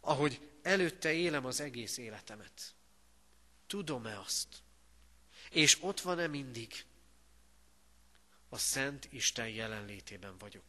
Ahogy 0.00 0.50
előtte 0.62 1.12
élem 1.12 1.44
az 1.44 1.60
egész 1.60 1.96
életemet. 1.96 2.74
Tudom-e 3.66 4.18
azt? 4.18 4.62
És 5.50 5.82
ott 5.82 6.00
van-e 6.00 6.26
mindig? 6.26 6.84
A 8.48 8.58
Szent 8.58 9.12
Isten 9.12 9.48
jelenlétében 9.48 10.38
vagyok. 10.38 10.64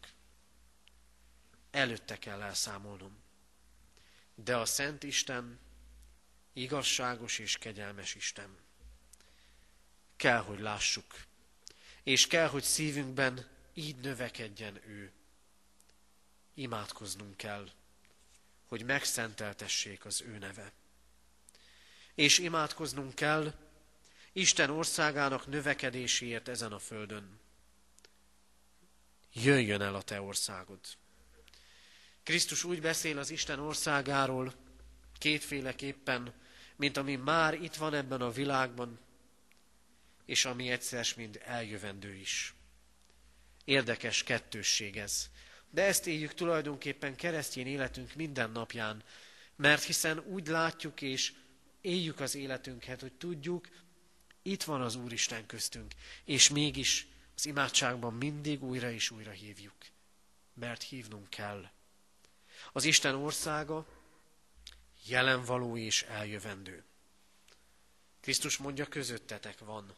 Előtte 1.71 2.19
kell 2.19 2.41
elszámolnom. 2.41 3.17
De 4.35 4.57
a 4.57 4.65
Szent 4.65 5.03
Isten 5.03 5.59
igazságos 6.57 7.39
és 7.39 7.57
kegyelmes 7.57 8.15
Isten. 8.15 8.57
Kell, 10.15 10.39
hogy 10.39 10.59
lássuk, 10.59 11.15
és 12.03 12.27
kell, 12.27 12.47
hogy 12.47 12.63
szívünkben 12.63 13.47
így 13.73 13.95
növekedjen 13.95 14.75
ő. 14.87 15.11
Imádkoznunk 16.53 17.37
kell, 17.37 17.69
hogy 18.67 18.83
megszenteltessék 18.83 20.05
az 20.05 20.21
ő 20.21 20.37
neve. 20.37 20.71
És 22.15 22.37
imádkoznunk 22.37 23.15
kell 23.15 23.53
Isten 24.31 24.69
országának 24.69 25.47
növekedéséért 25.47 26.47
ezen 26.47 26.71
a 26.71 26.79
földön. 26.79 27.39
Jöjjön 29.33 29.81
el 29.81 29.95
a 29.95 30.01
te 30.01 30.21
országod. 30.21 30.79
Krisztus 32.23 32.63
úgy 32.63 32.81
beszél 32.81 33.17
az 33.17 33.29
Isten 33.29 33.59
országáról 33.59 34.53
kétféleképpen, 35.17 36.33
mint 36.77 36.97
ami 36.97 37.15
már 37.15 37.53
itt 37.53 37.75
van 37.75 37.93
ebben 37.93 38.21
a 38.21 38.31
világban, 38.31 38.99
és 40.25 40.45
ami 40.45 40.69
egyszer 40.69 41.07
mind 41.15 41.41
eljövendő 41.45 42.15
is. 42.15 42.53
Érdekes 43.65 44.23
kettősség 44.23 44.97
ez. 44.97 45.29
De 45.69 45.83
ezt 45.83 46.07
éljük 46.07 46.33
tulajdonképpen 46.33 47.15
keresztény 47.15 47.67
életünk 47.67 48.13
minden 48.13 48.51
napján, 48.51 49.03
mert 49.55 49.83
hiszen 49.83 50.19
úgy 50.19 50.47
látjuk 50.47 51.01
és 51.01 51.33
éljük 51.81 52.19
az 52.19 52.35
életünket, 52.35 53.01
hogy 53.01 53.13
tudjuk, 53.13 53.67
itt 54.41 54.63
van 54.63 54.81
az 54.81 54.95
Úristen 54.95 55.45
köztünk, 55.45 55.93
és 56.23 56.49
mégis 56.49 57.07
az 57.35 57.45
imádságban 57.45 58.13
mindig 58.13 58.63
újra 58.63 58.91
és 58.91 59.11
újra 59.11 59.31
hívjuk, 59.31 59.75
mert 60.53 60.83
hívnunk 60.83 61.29
kell. 61.29 61.69
Az 62.71 62.83
Isten 62.83 63.15
országa 63.15 63.87
jelen 65.07 65.43
való 65.45 65.77
és 65.77 66.03
eljövendő. 66.03 66.83
Krisztus 68.19 68.57
mondja, 68.57 68.85
közöttetek 68.87 69.59
van. 69.59 69.95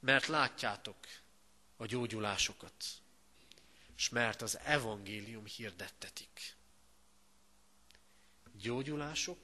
Mert 0.00 0.26
látjátok 0.26 0.96
a 1.76 1.86
gyógyulásokat, 1.86 2.84
és 3.96 4.08
mert 4.08 4.42
az 4.42 4.58
evangélium 4.58 5.46
hirdettetik. 5.46 6.56
Gyógyulások 8.52 9.38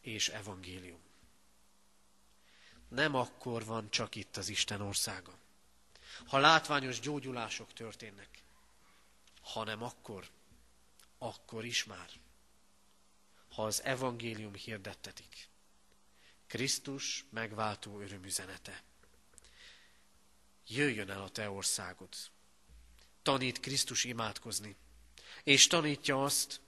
és 0.00 0.28
evangélium. 0.28 1.00
Nem 2.88 3.14
akkor 3.14 3.64
van 3.64 3.90
csak 3.90 4.14
itt 4.14 4.36
az 4.36 4.48
Isten 4.48 4.80
országa. 4.80 5.38
Ha 6.26 6.38
látványos 6.38 7.00
gyógyulások 7.00 7.72
történnek, 7.72 8.42
hanem 9.40 9.82
akkor, 9.82 10.30
akkor 11.18 11.64
is 11.64 11.84
már, 11.84 12.10
ha 13.56 13.64
az 13.64 13.82
evangélium 13.82 14.54
hirdettetik. 14.54 15.48
Krisztus 16.46 17.24
megváltó 17.30 18.00
örömüzenete. 18.00 18.82
Jöjjön 20.66 21.10
el 21.10 21.22
a 21.22 21.28
te 21.28 21.50
országod. 21.50 22.08
Tanít 23.22 23.60
Krisztus 23.60 24.04
imádkozni. 24.04 24.76
És 25.44 25.66
tanítja 25.66 26.24
azt, 26.24 26.60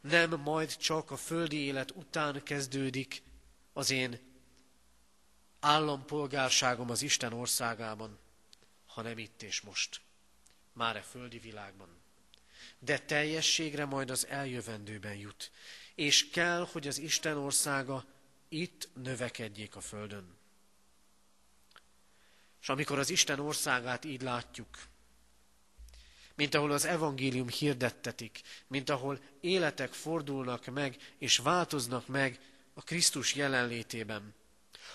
nem 0.00 0.40
majd 0.40 0.76
csak 0.76 1.10
a 1.10 1.16
földi 1.16 1.56
élet 1.56 1.90
után 1.90 2.42
kezdődik 2.42 3.22
az 3.72 3.90
én 3.90 4.20
állampolgárságom 5.60 6.90
az 6.90 7.02
Isten 7.02 7.32
országában, 7.32 8.18
hanem 8.86 9.18
itt 9.18 9.42
és 9.42 9.60
most, 9.60 10.00
már 10.72 10.96
e 10.96 11.02
földi 11.02 11.38
világban. 11.38 12.01
De 12.84 12.98
teljességre 12.98 13.84
majd 13.84 14.10
az 14.10 14.26
eljövendőben 14.26 15.14
jut, 15.14 15.50
és 15.94 16.30
kell, 16.30 16.68
hogy 16.72 16.86
az 16.86 16.98
Isten 16.98 17.36
országa 17.36 18.04
itt 18.48 18.88
növekedjék 18.94 19.76
a 19.76 19.80
földön. 19.80 20.36
És 22.60 22.68
amikor 22.68 22.98
az 22.98 23.10
Isten 23.10 23.40
országát 23.40 24.04
így 24.04 24.22
látjuk, 24.22 24.68
mint 26.34 26.54
ahol 26.54 26.70
az 26.70 26.84
evangélium 26.84 27.48
hirdettetik, 27.48 28.40
mint 28.66 28.90
ahol 28.90 29.20
életek 29.40 29.92
fordulnak 29.92 30.66
meg 30.66 31.14
és 31.18 31.36
változnak 31.36 32.06
meg 32.06 32.40
a 32.74 32.82
Krisztus 32.82 33.34
jelenlétében, 33.34 34.34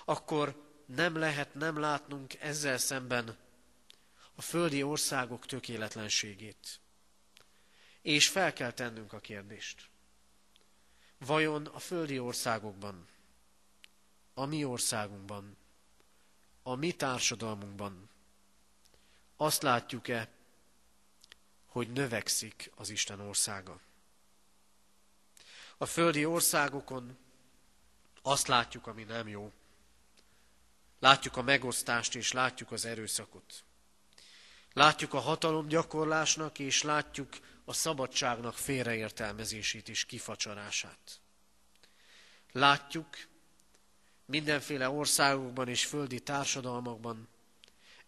akkor 0.05 0.65
nem 0.85 1.15
lehet 1.15 1.53
nem 1.53 1.79
látnunk 1.79 2.33
ezzel 2.39 2.77
szemben 2.77 3.37
a 4.35 4.41
földi 4.41 4.83
országok 4.83 5.45
tökéletlenségét. 5.45 6.79
És 8.07 8.29
fel 8.29 8.53
kell 8.53 8.71
tennünk 8.71 9.13
a 9.13 9.19
kérdést. 9.19 9.89
Vajon 11.17 11.65
a 11.65 11.79
földi 11.79 12.19
országokban, 12.19 13.07
a 14.33 14.45
mi 14.45 14.63
országunkban, 14.63 15.57
a 16.63 16.75
mi 16.75 16.91
társadalmunkban 16.91 18.09
azt 19.37 19.61
látjuk-e, 19.61 20.29
hogy 21.65 21.91
növekszik 21.91 22.71
az 22.75 22.89
Isten 22.89 23.19
országa? 23.19 23.79
A 25.77 25.85
földi 25.85 26.25
országokon 26.25 27.17
azt 28.21 28.47
látjuk, 28.47 28.87
ami 28.87 29.03
nem 29.03 29.27
jó. 29.27 29.51
Látjuk 30.99 31.37
a 31.37 31.41
megosztást 31.41 32.15
és 32.15 32.31
látjuk 32.31 32.71
az 32.71 32.85
erőszakot. 32.85 33.63
Látjuk 34.73 35.13
a 35.13 35.19
hatalom 35.19 35.67
gyakorlásnak 35.67 36.59
és 36.59 36.81
látjuk 36.81 37.29
a 37.69 37.73
szabadságnak 37.73 38.53
félreértelmezését 38.53 39.89
és 39.89 40.05
kifacsarását. 40.05 41.19
Látjuk 42.51 43.07
mindenféle 44.25 44.89
országokban 44.89 45.67
és 45.67 45.85
földi 45.85 46.19
társadalmakban 46.19 47.27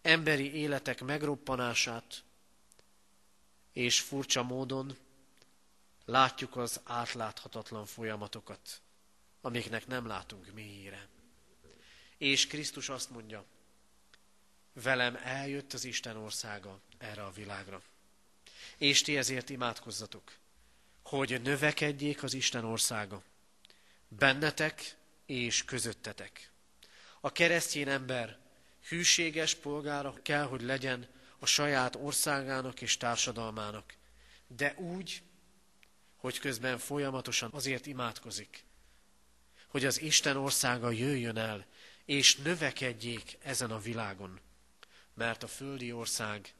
emberi 0.02 0.54
életek 0.54 1.00
megroppanását, 1.00 2.24
és 3.72 4.00
furcsa 4.00 4.42
módon 4.42 4.96
látjuk 6.04 6.56
az 6.56 6.80
átláthatatlan 6.84 7.86
folyamatokat, 7.86 8.80
amiknek 9.40 9.86
nem 9.86 10.06
látunk 10.06 10.52
mélyére. 10.52 11.08
És 12.18 12.46
Krisztus 12.46 12.88
azt 12.88 13.10
mondja, 13.10 13.44
velem 14.72 15.16
eljött 15.16 15.72
az 15.72 15.84
Isten 15.84 16.16
országa 16.16 16.80
erre 16.98 17.24
a 17.24 17.30
világra. 17.30 17.82
És 18.80 19.02
ti 19.02 19.16
ezért 19.16 19.50
imádkozzatok, 19.50 20.32
hogy 21.02 21.40
növekedjék 21.42 22.22
az 22.22 22.34
Isten 22.34 22.64
országa. 22.64 23.22
Bennetek 24.08 24.96
és 25.26 25.64
közöttetek. 25.64 26.50
A 27.20 27.32
keresztény 27.32 27.88
ember 27.88 28.38
hűséges 28.88 29.54
polgára 29.54 30.14
kell, 30.22 30.44
hogy 30.44 30.62
legyen 30.62 31.08
a 31.38 31.46
saját 31.46 31.96
országának 31.96 32.80
és 32.80 32.96
társadalmának, 32.96 33.94
de 34.46 34.74
úgy, 34.76 35.22
hogy 36.16 36.38
közben 36.38 36.78
folyamatosan 36.78 37.50
azért 37.52 37.86
imádkozik, 37.86 38.64
hogy 39.68 39.84
az 39.84 40.00
Isten 40.00 40.36
országa 40.36 40.90
jöjjön 40.90 41.36
el, 41.36 41.66
és 42.04 42.36
növekedjék 42.36 43.38
ezen 43.42 43.70
a 43.70 43.78
világon, 43.78 44.40
mert 45.14 45.42
a 45.42 45.48
földi 45.48 45.92
ország 45.92 46.54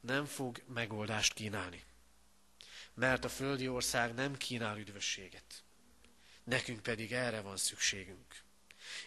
nem 0.00 0.24
fog 0.24 0.62
megoldást 0.74 1.32
kínálni. 1.32 1.84
Mert 2.94 3.24
a 3.24 3.28
földi 3.28 3.68
ország 3.68 4.14
nem 4.14 4.36
kínál 4.36 4.78
üdvösséget. 4.78 5.62
Nekünk 6.44 6.82
pedig 6.82 7.12
erre 7.12 7.40
van 7.40 7.56
szükségünk. 7.56 8.42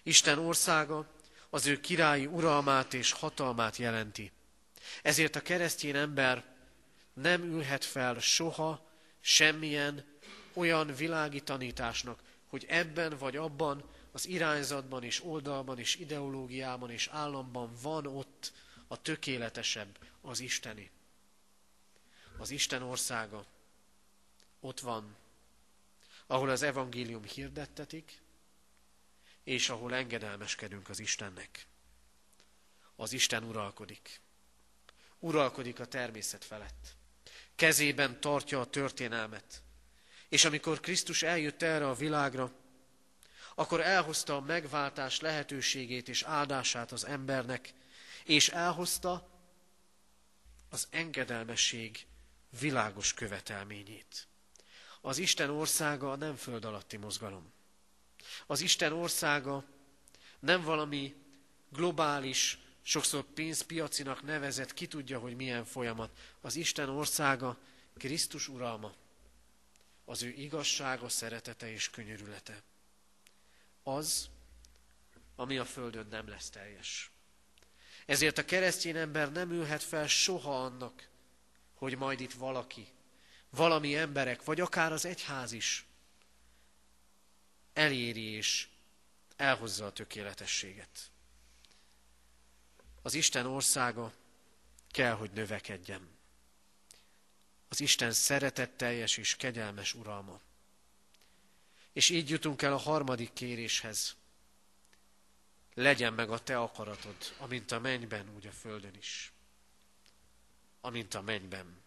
Isten 0.03 0.37
országa 0.37 1.11
az 1.49 1.65
ő 1.65 1.79
királyi 1.79 2.25
uralmát 2.25 2.93
és 2.93 3.11
hatalmát 3.11 3.77
jelenti. 3.77 4.31
Ezért 5.01 5.35
a 5.35 5.41
keresztény 5.41 5.95
ember 5.95 6.45
nem 7.13 7.43
ülhet 7.43 7.85
fel 7.85 8.19
soha 8.19 8.89
semmilyen 9.19 10.05
olyan 10.53 10.95
világi 10.95 11.41
tanításnak, 11.41 12.21
hogy 12.47 12.65
ebben 12.69 13.17
vagy 13.17 13.35
abban 13.35 13.89
az 14.11 14.27
irányzatban 14.27 15.03
és 15.03 15.23
oldalban 15.23 15.79
és 15.79 15.95
ideológiában 15.95 16.91
és 16.91 17.07
államban 17.11 17.71
van 17.81 18.05
ott 18.05 18.51
a 18.91 19.01
tökéletesebb, 19.01 19.97
az 20.21 20.39
Isteni. 20.39 20.91
Az 22.37 22.49
Isten 22.49 22.81
országa 22.81 23.45
ott 24.59 24.79
van, 24.79 25.15
ahol 26.25 26.49
az 26.49 26.61
evangélium 26.61 27.23
hirdettetik, 27.23 28.21
és 29.43 29.69
ahol 29.69 29.93
engedelmeskedünk 29.93 30.89
az 30.89 30.99
Istennek. 30.99 31.65
Az 32.95 33.13
Isten 33.13 33.43
uralkodik. 33.43 34.21
Uralkodik 35.19 35.79
a 35.79 35.85
természet 35.85 36.45
felett. 36.45 36.95
Kezében 37.55 38.19
tartja 38.19 38.59
a 38.59 38.69
történelmet. 38.69 39.61
És 40.29 40.45
amikor 40.45 40.79
Krisztus 40.79 41.23
eljött 41.23 41.61
erre 41.61 41.89
a 41.89 41.93
világra, 41.93 42.51
akkor 43.55 43.81
elhozta 43.81 44.35
a 44.35 44.41
megváltás 44.41 45.19
lehetőségét 45.19 46.09
és 46.09 46.23
áldását 46.23 46.91
az 46.91 47.05
embernek, 47.05 47.73
és 48.25 48.49
elhozta 48.49 49.29
az 50.69 50.87
engedelmesség 50.89 52.05
világos 52.59 53.13
követelményét. 53.13 54.27
Az 55.01 55.17
Isten 55.17 55.49
országa 55.49 56.15
nem 56.15 56.35
föld 56.35 56.65
alatti 56.65 56.97
mozgalom. 56.97 57.51
Az 58.47 58.61
Isten 58.61 58.93
országa 58.93 59.63
nem 60.39 60.61
valami 60.61 61.15
globális, 61.69 62.59
sokszor 62.81 63.23
pénzpiacinak 63.23 64.21
nevezett, 64.21 64.73
ki 64.73 64.87
tudja, 64.87 65.19
hogy 65.19 65.35
milyen 65.35 65.65
folyamat. 65.65 66.17
Az 66.41 66.55
Isten 66.55 66.89
országa 66.89 67.57
Krisztus 67.97 68.47
uralma, 68.47 68.93
az 70.05 70.23
ő 70.23 70.29
igazsága, 70.29 71.09
szeretete 71.09 71.71
és 71.71 71.89
könyörülete. 71.89 72.63
Az, 73.83 74.29
ami 75.35 75.57
a 75.57 75.65
Földön 75.65 76.07
nem 76.09 76.27
lesz 76.27 76.49
teljes. 76.49 77.11
Ezért 78.11 78.37
a 78.37 78.45
keresztény 78.45 78.95
ember 78.95 79.31
nem 79.31 79.51
ülhet 79.51 79.83
fel 79.83 80.07
soha 80.07 80.63
annak, 80.63 81.07
hogy 81.73 81.97
majd 81.97 82.19
itt 82.19 82.33
valaki, 82.33 82.87
valami 83.49 83.95
emberek, 83.95 84.43
vagy 84.43 84.59
akár 84.59 84.91
az 84.91 85.05
egyház 85.05 85.51
is 85.51 85.85
eléri 87.73 88.23
és 88.23 88.67
elhozza 89.35 89.85
a 89.85 89.91
tökéletességet. 89.91 91.11
Az 93.01 93.13
Isten 93.13 93.45
országa 93.45 94.13
kell, 94.89 95.13
hogy 95.13 95.31
növekedjen. 95.31 96.09
Az 97.67 97.79
Isten 97.79 98.11
szeretetteljes 98.11 99.17
és 99.17 99.35
kegyelmes 99.35 99.93
uralma. 99.93 100.39
És 101.93 102.09
így 102.09 102.29
jutunk 102.29 102.61
el 102.61 102.73
a 102.73 102.77
harmadik 102.77 103.33
kéréshez. 103.33 104.15
Legyen 105.73 106.13
meg 106.13 106.29
a 106.29 106.39
te 106.39 106.59
akaratod, 106.59 107.15
amint 107.37 107.71
a 107.71 107.79
mennyben, 107.79 108.29
úgy 108.35 108.47
a 108.47 108.51
földön 108.51 108.95
is. 108.95 109.31
Amint 110.81 111.13
a 111.13 111.21
mennyben. 111.21 111.81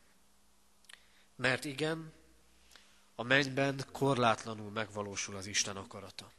Mert 1.36 1.64
igen, 1.64 2.12
a 3.14 3.22
mennyben 3.22 3.84
korlátlanul 3.92 4.70
megvalósul 4.70 5.36
az 5.36 5.46
Isten 5.46 5.76
akarata. 5.76 6.32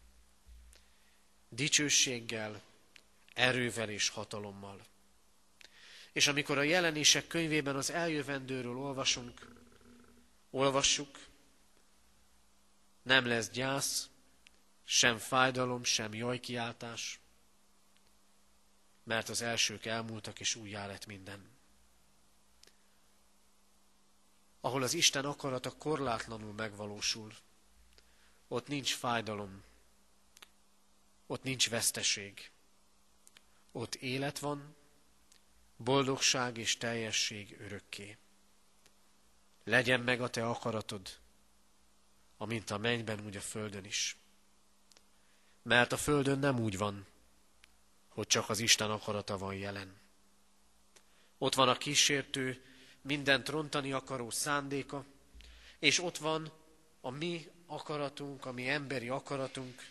Dicsőséggel, 1.50 2.62
erővel 3.34 3.90
és 3.90 4.10
hatalommal. 4.10 4.86
És 6.12 6.28
amikor 6.28 6.58
a 6.58 6.62
jelenések 6.62 7.28
könyvében 7.28 7.76
az 7.76 7.92
eljövendőről 7.92 8.78
olvasunk, 8.78 9.48
olvassuk, 10.50 11.20
nem 13.02 13.26
lesz 13.26 13.50
gyász, 13.50 14.10
sem 14.84 15.18
fájdalom, 15.18 15.84
sem 15.84 16.14
jajkiáltás, 16.14 17.20
mert 19.06 19.30
az 19.30 19.42
elsők 19.42 19.86
elmúltak, 19.86 20.40
és 20.40 20.56
újjá 20.56 20.86
lett 20.86 21.06
minden. 21.06 21.50
Ahol 24.62 24.84
az 24.84 24.94
Isten 24.94 25.26
akarata 25.26 25.72
korlátlanul 25.72 26.54
megvalósul, 26.54 27.34
ott 28.48 28.68
nincs 28.68 28.96
fájdalom, 28.96 29.64
ott 31.28 31.44
nincs 31.44 31.70
veszteség, 31.70 32.52
ott 33.72 33.96
élet 33.96 34.40
van, 34.40 34.76
boldogság 35.78 36.58
és 36.58 36.78
teljesség 36.78 37.58
örökké. 37.60 38.18
Legyen 39.64 40.00
meg 40.00 40.22
a 40.22 40.30
te 40.30 40.48
akaratod, 40.48 41.18
amint 42.38 42.70
a 42.70 42.78
mennyben, 42.78 43.26
úgy 43.26 43.36
a 43.36 43.42
földön 43.42 43.86
is. 43.86 44.18
Mert 45.62 45.92
a 45.92 45.98
földön 45.98 46.40
nem 46.40 46.60
úgy 46.60 46.78
van, 46.78 47.06
hogy 48.16 48.28
csak 48.28 48.50
az 48.50 48.60
Isten 48.60 48.92
akarata 48.92 49.38
van 49.38 49.56
jelen. 49.56 49.96
Ott 51.38 51.56
van 51.56 51.70
a 51.70 51.78
kísértő, 51.78 52.64
mindent 53.02 53.50
rontani 53.50 53.92
akaró 53.92 54.30
szándéka, 54.30 55.06
és 55.80 56.00
ott 56.00 56.18
van 56.18 56.52
a 57.02 57.10
mi 57.10 57.48
akaratunk, 57.66 58.46
a 58.46 58.52
mi 58.52 58.70
emberi 58.70 59.10
akaratunk, 59.10 59.82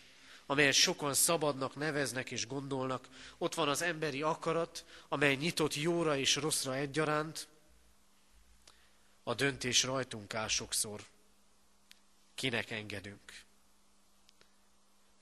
amelyet 0.45 0.73
sokan 0.73 1.13
szabadnak 1.13 1.75
neveznek 1.75 2.31
és 2.31 2.47
gondolnak. 2.47 3.09
Ott 3.37 3.53
van 3.53 3.69
az 3.69 3.81
emberi 3.81 4.21
akarat, 4.21 4.85
amely 5.07 5.35
nyitott 5.35 5.75
jóra 5.75 6.17
és 6.17 6.35
rosszra 6.35 6.75
egyaránt. 6.75 7.47
A 9.23 9.33
döntés 9.33 9.83
rajtunk 9.83 10.33
áll 10.33 10.47
sokszor. 10.47 11.05
Kinek 12.35 12.71
engedünk? 12.71 13.43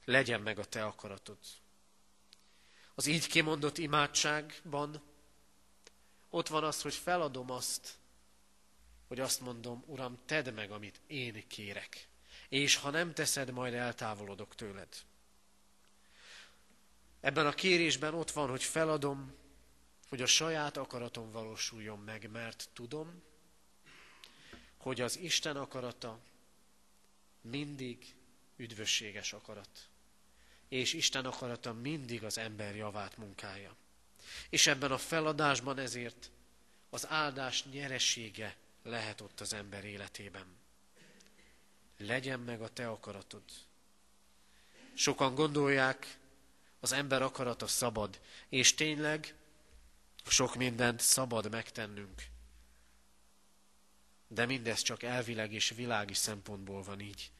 Legyen 0.05 0.41
meg 0.41 0.59
a 0.59 0.65
te 0.65 0.85
akaratod. 0.85 1.37
Az 2.95 3.05
így 3.05 3.27
kimondott 3.27 3.77
imádságban 3.77 5.01
ott 6.29 6.47
van 6.47 6.63
az, 6.63 6.81
hogy 6.81 6.93
feladom 6.93 7.51
azt, 7.51 7.97
hogy 9.07 9.19
azt 9.19 9.41
mondom, 9.41 9.83
Uram, 9.85 10.19
tedd 10.25 10.53
meg, 10.53 10.71
amit 10.71 11.01
én 11.07 11.47
kérek. 11.47 12.07
És 12.49 12.75
ha 12.75 12.89
nem 12.89 13.13
teszed, 13.13 13.51
majd 13.51 13.73
eltávolodok 13.73 14.55
tőled. 14.55 14.87
Ebben 17.21 17.45
a 17.45 17.53
kérésben 17.53 18.13
ott 18.13 18.31
van, 18.31 18.49
hogy 18.49 18.63
feladom, 18.63 19.33
hogy 20.09 20.21
a 20.21 20.25
saját 20.25 20.77
akaratom 20.77 21.31
valósuljon 21.31 21.99
meg, 21.99 22.29
mert 22.31 22.69
tudom, 22.73 23.23
hogy 24.77 25.01
az 25.01 25.17
Isten 25.17 25.57
akarata 25.57 26.19
mindig 27.41 28.15
üdvösséges 28.55 29.33
akarat. 29.33 29.89
És 30.73 30.93
Isten 30.93 31.25
akarata 31.25 31.73
mindig 31.73 32.23
az 32.23 32.37
ember 32.37 32.75
javát 32.75 33.17
munkája. 33.17 33.75
És 34.49 34.67
ebben 34.67 34.91
a 34.91 34.97
feladásban 34.97 35.79
ezért 35.79 36.31
az 36.89 37.07
áldás 37.07 37.65
nyeresége 37.65 38.55
lehet 38.83 39.21
ott 39.21 39.39
az 39.39 39.53
ember 39.53 39.85
életében. 39.85 40.45
Legyen 41.97 42.39
meg 42.39 42.61
a 42.61 42.69
te 42.69 42.89
akaratod. 42.89 43.43
Sokan 44.93 45.35
gondolják, 45.35 46.17
az 46.79 46.91
ember 46.91 47.21
akarata 47.21 47.67
szabad, 47.67 48.19
és 48.49 48.73
tényleg 48.73 49.35
sok 50.25 50.55
mindent 50.55 50.99
szabad 50.99 51.51
megtennünk. 51.51 52.23
De 54.27 54.45
mindez 54.45 54.81
csak 54.81 55.03
elvileg 55.03 55.53
és 55.53 55.69
világi 55.69 56.13
szempontból 56.13 56.83
van 56.83 56.99
így. 56.99 57.31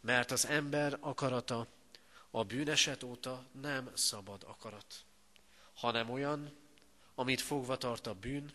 Mert 0.00 0.30
az 0.30 0.46
ember 0.46 0.96
akarata 1.00 1.68
a 2.34 2.44
bűneset 2.44 3.02
óta 3.02 3.46
nem 3.60 3.90
szabad 3.94 4.44
akarat 4.46 5.04
hanem 5.82 6.10
olyan, 6.10 6.56
amit 7.14 7.40
fogva 7.40 7.76
tart 7.76 8.06
a 8.06 8.14
bűn, 8.14 8.52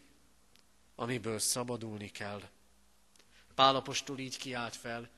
amiből 0.95 1.39
szabadulni 1.39 2.09
kell. 2.09 2.41
Pálapostól 3.55 4.19
így 4.19 4.37
kiált 4.37 4.75
fel, 4.75 5.09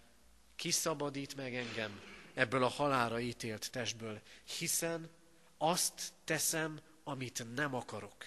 kiszabadít 0.55 1.35
meg 1.35 1.55
engem 1.55 2.01
ebből 2.33 2.63
a 2.63 2.67
halára 2.67 3.19
ítélt 3.19 3.71
testből, 3.71 4.21
hiszen 4.57 5.09
azt 5.57 6.13
teszem, 6.23 6.79
amit 7.03 7.55
nem 7.55 7.75
akarok. 7.75 8.25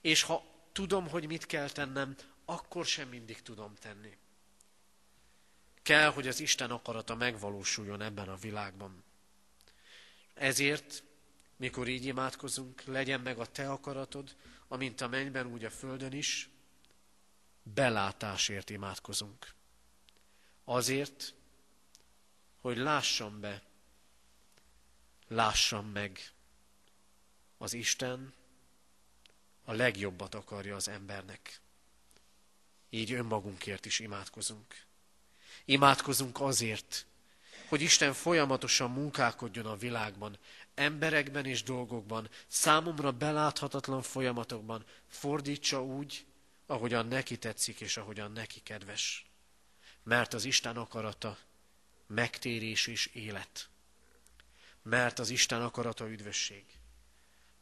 És 0.00 0.22
ha 0.22 0.44
tudom, 0.72 1.08
hogy 1.08 1.26
mit 1.26 1.46
kell 1.46 1.68
tennem, 1.68 2.16
akkor 2.44 2.86
sem 2.86 3.08
mindig 3.08 3.42
tudom 3.42 3.74
tenni. 3.74 4.16
Kell, 5.82 6.10
hogy 6.10 6.28
az 6.28 6.40
Isten 6.40 6.70
akarata 6.70 7.14
megvalósuljon 7.14 8.00
ebben 8.00 8.28
a 8.28 8.36
világban. 8.36 9.04
Ezért 10.34 11.02
mikor 11.56 11.88
így 11.88 12.04
imádkozunk, 12.04 12.82
legyen 12.82 13.20
meg 13.20 13.38
a 13.38 13.46
te 13.46 13.70
akaratod, 13.70 14.36
amint 14.68 15.00
a 15.00 15.08
mennyben, 15.08 15.46
úgy 15.46 15.64
a 15.64 15.70
földön 15.70 16.12
is, 16.12 16.48
belátásért 17.62 18.70
imádkozunk. 18.70 19.54
Azért, 20.64 21.34
hogy 22.60 22.76
lássam 22.76 23.40
be, 23.40 23.62
lássam 25.28 25.86
meg, 25.86 26.32
az 27.58 27.72
Isten 27.72 28.34
a 29.64 29.72
legjobbat 29.72 30.34
akarja 30.34 30.76
az 30.76 30.88
embernek. 30.88 31.60
Így 32.90 33.12
önmagunkért 33.12 33.86
is 33.86 33.98
imádkozunk. 33.98 34.86
Imádkozunk 35.64 36.40
azért, 36.40 37.06
hogy 37.72 37.80
Isten 37.82 38.12
folyamatosan 38.12 38.90
munkálkodjon 38.90 39.66
a 39.66 39.76
világban, 39.76 40.38
emberekben 40.74 41.46
és 41.46 41.62
dolgokban, 41.62 42.28
számomra 42.46 43.12
beláthatatlan 43.12 44.02
folyamatokban, 44.02 44.84
fordítsa 45.08 45.84
úgy, 45.84 46.26
ahogyan 46.66 47.06
neki 47.06 47.38
tetszik 47.38 47.80
és 47.80 47.96
ahogyan 47.96 48.32
neki 48.32 48.60
kedves. 48.60 49.26
Mert 50.02 50.34
az 50.34 50.44
Isten 50.44 50.76
akarata 50.76 51.38
megtérés 52.06 52.86
és 52.86 53.06
élet. 53.06 53.68
Mert 54.82 55.18
az 55.18 55.30
Isten 55.30 55.62
akarata 55.62 56.10
üdvösség. 56.10 56.64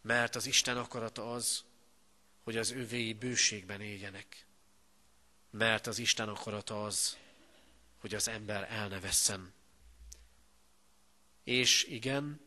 Mert 0.03 0.37
az 0.37 0.47
Isten 0.47 0.77
akarata 0.77 1.33
az, 1.33 1.65
hogy 2.43 2.57
az 2.57 2.71
övéi 2.71 3.13
bőségben 3.13 3.81
éljenek. 3.81 4.47
Mert 5.51 5.87
az 5.87 5.99
Isten 5.99 6.29
akarata 6.29 6.85
az, 6.85 7.17
hogy 8.01 8.15
az 8.15 8.29
ember 8.29 8.67
elnevesszen. 8.71 9.59
És 11.45 11.85
igen, 11.85 12.41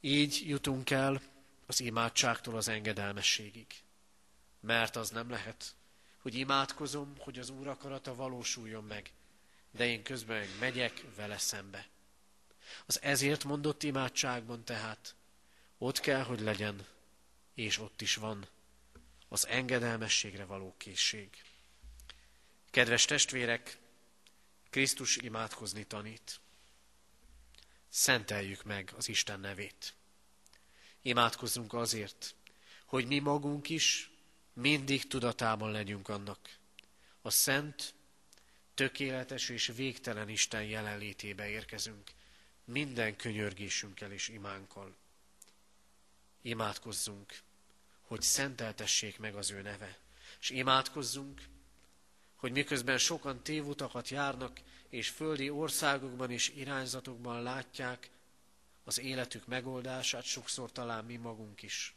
így 0.00 0.42
jutunk 0.46 0.90
el 0.90 1.22
az 1.66 1.80
imádságtól 1.80 2.56
az 2.56 2.68
engedelmességig. 2.68 3.66
Mert 4.60 4.96
az 4.96 5.10
nem 5.10 5.30
lehet, 5.30 5.74
hogy 6.18 6.34
imádkozom, 6.34 7.14
hogy 7.18 7.38
az 7.38 7.50
Úr 7.50 7.68
akarata 7.68 8.14
valósuljon 8.14 8.84
meg, 8.84 9.12
de 9.70 9.86
én 9.86 10.02
közben 10.02 10.46
megyek 10.60 11.04
vele 11.16 11.38
szembe. 11.38 11.88
Az 12.86 13.02
ezért 13.02 13.44
mondott 13.44 13.82
imádságban 13.82 14.64
tehát 14.64 15.14
ott 15.78 16.00
kell, 16.00 16.22
hogy 16.22 16.40
legyen, 16.40 16.86
és 17.54 17.78
ott 17.78 18.00
is 18.00 18.14
van 18.14 18.48
az 19.28 19.46
engedelmességre 19.46 20.44
való 20.44 20.74
készség. 20.78 21.42
Kedves 22.70 23.04
testvérek, 23.04 23.78
Krisztus 24.70 25.16
imádkozni 25.16 25.84
tanít. 25.84 26.40
Szenteljük 27.96 28.62
meg 28.62 28.92
az 28.96 29.08
Isten 29.08 29.40
nevét. 29.40 29.94
Imádkozzunk 31.02 31.72
azért, 31.72 32.34
hogy 32.86 33.06
mi 33.06 33.18
magunk 33.18 33.68
is 33.68 34.10
mindig 34.52 35.06
tudatában 35.06 35.70
legyünk 35.70 36.08
annak. 36.08 36.58
A 37.22 37.30
szent, 37.30 37.94
tökéletes 38.74 39.48
és 39.48 39.72
végtelen 39.76 40.28
Isten 40.28 40.64
jelenlétébe 40.64 41.48
érkezünk, 41.48 42.10
minden 42.64 43.16
könyörgésünkkel 43.16 44.12
és 44.12 44.28
imánkkal. 44.28 44.96
Imádkozzunk, 46.42 47.42
hogy 48.00 48.22
szenteltessék 48.22 49.18
meg 49.18 49.34
az 49.34 49.50
ő 49.50 49.62
neve, 49.62 49.98
és 50.40 50.50
imádkozzunk, 50.50 51.42
hogy 52.44 52.52
miközben 52.52 52.98
sokan 52.98 53.42
tévutakat 53.42 54.08
járnak, 54.08 54.60
és 54.88 55.08
földi 55.08 55.50
országokban 55.50 56.30
és 56.30 56.48
irányzatokban 56.48 57.42
látják 57.42 58.10
az 58.84 58.98
életük 58.98 59.46
megoldását, 59.46 60.24
sokszor 60.24 60.72
talán 60.72 61.04
mi 61.04 61.16
magunk 61.16 61.62
is 61.62 61.94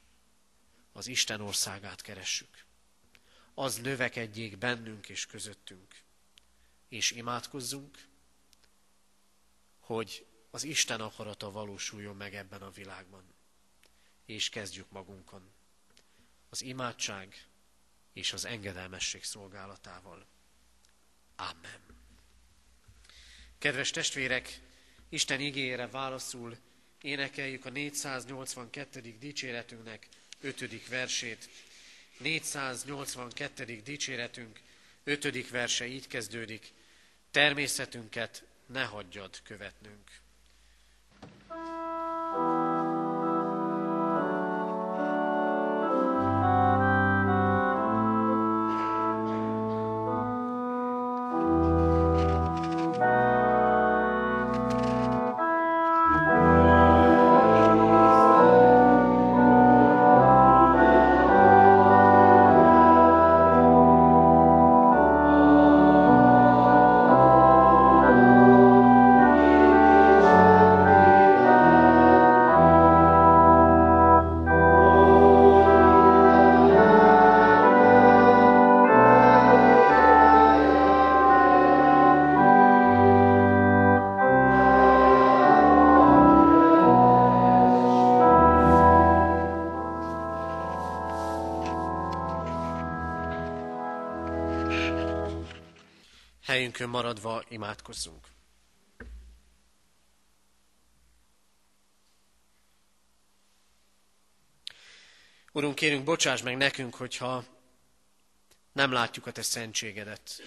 az 0.91 1.07
Isten 1.07 1.41
országát 1.41 2.01
keressük. 2.01 2.65
Az 3.53 3.75
növekedjék 3.75 4.57
bennünk 4.57 5.09
és 5.09 5.25
közöttünk. 5.25 6.01
És 6.89 7.11
imádkozzunk, 7.11 8.07
hogy 9.79 10.25
az 10.49 10.63
Isten 10.63 11.01
akarata 11.01 11.51
valósuljon 11.51 12.15
meg 12.15 12.35
ebben 12.35 12.61
a 12.61 12.71
világban. 12.71 13.23
És 14.25 14.49
kezdjük 14.49 14.91
magunkon. 14.91 15.51
Az 16.49 16.61
imádság 16.61 17.47
és 18.13 18.33
az 18.33 18.45
engedelmesség 18.45 19.23
szolgálatával. 19.23 20.35
Amen. 21.37 21.79
Kedves 23.57 23.89
testvérek, 23.89 24.59
Isten 25.09 25.39
igényére 25.39 25.87
válaszul 25.87 26.57
énekeljük 27.01 27.65
a 27.65 27.69
482. 27.69 29.15
dicséretünknek 29.19 30.07
5. 30.41 30.87
versét. 30.87 31.49
482. 32.17 33.81
dicséretünk 33.83 34.59
5. 35.03 35.49
verse 35.49 35.85
így 35.87 36.07
kezdődik. 36.07 36.73
Természetünket 37.31 38.43
ne 38.65 38.83
hagyjad 38.83 39.41
követnünk. 39.43 40.11
Helyünkön 96.77 96.89
maradva 96.89 97.43
imádkozzunk. 97.47 98.27
Urunk, 105.51 105.75
kérünk, 105.75 106.03
bocsáss 106.03 106.41
meg 106.41 106.57
nekünk, 106.57 106.95
hogyha 106.95 107.45
nem 108.71 108.91
látjuk 108.91 109.25
a 109.25 109.31
Te 109.31 109.41
szentségedet. 109.41 110.41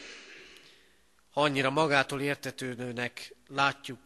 Ha 1.30 1.42
annyira 1.42 1.70
magától 1.70 2.20
értetődőnek 2.20 3.34
látjuk, 3.46 4.00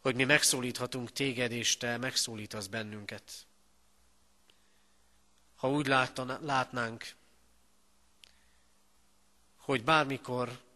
hogy 0.00 0.14
mi 0.14 0.24
megszólíthatunk 0.24 1.12
Téged, 1.12 1.52
és 1.52 1.76
Te 1.76 1.96
megszólítasz 1.96 2.66
bennünket. 2.66 3.46
Ha 5.56 5.70
úgy 5.70 5.86
látnánk, 6.40 7.14
hogy 9.56 9.84
bármikor 9.84 10.66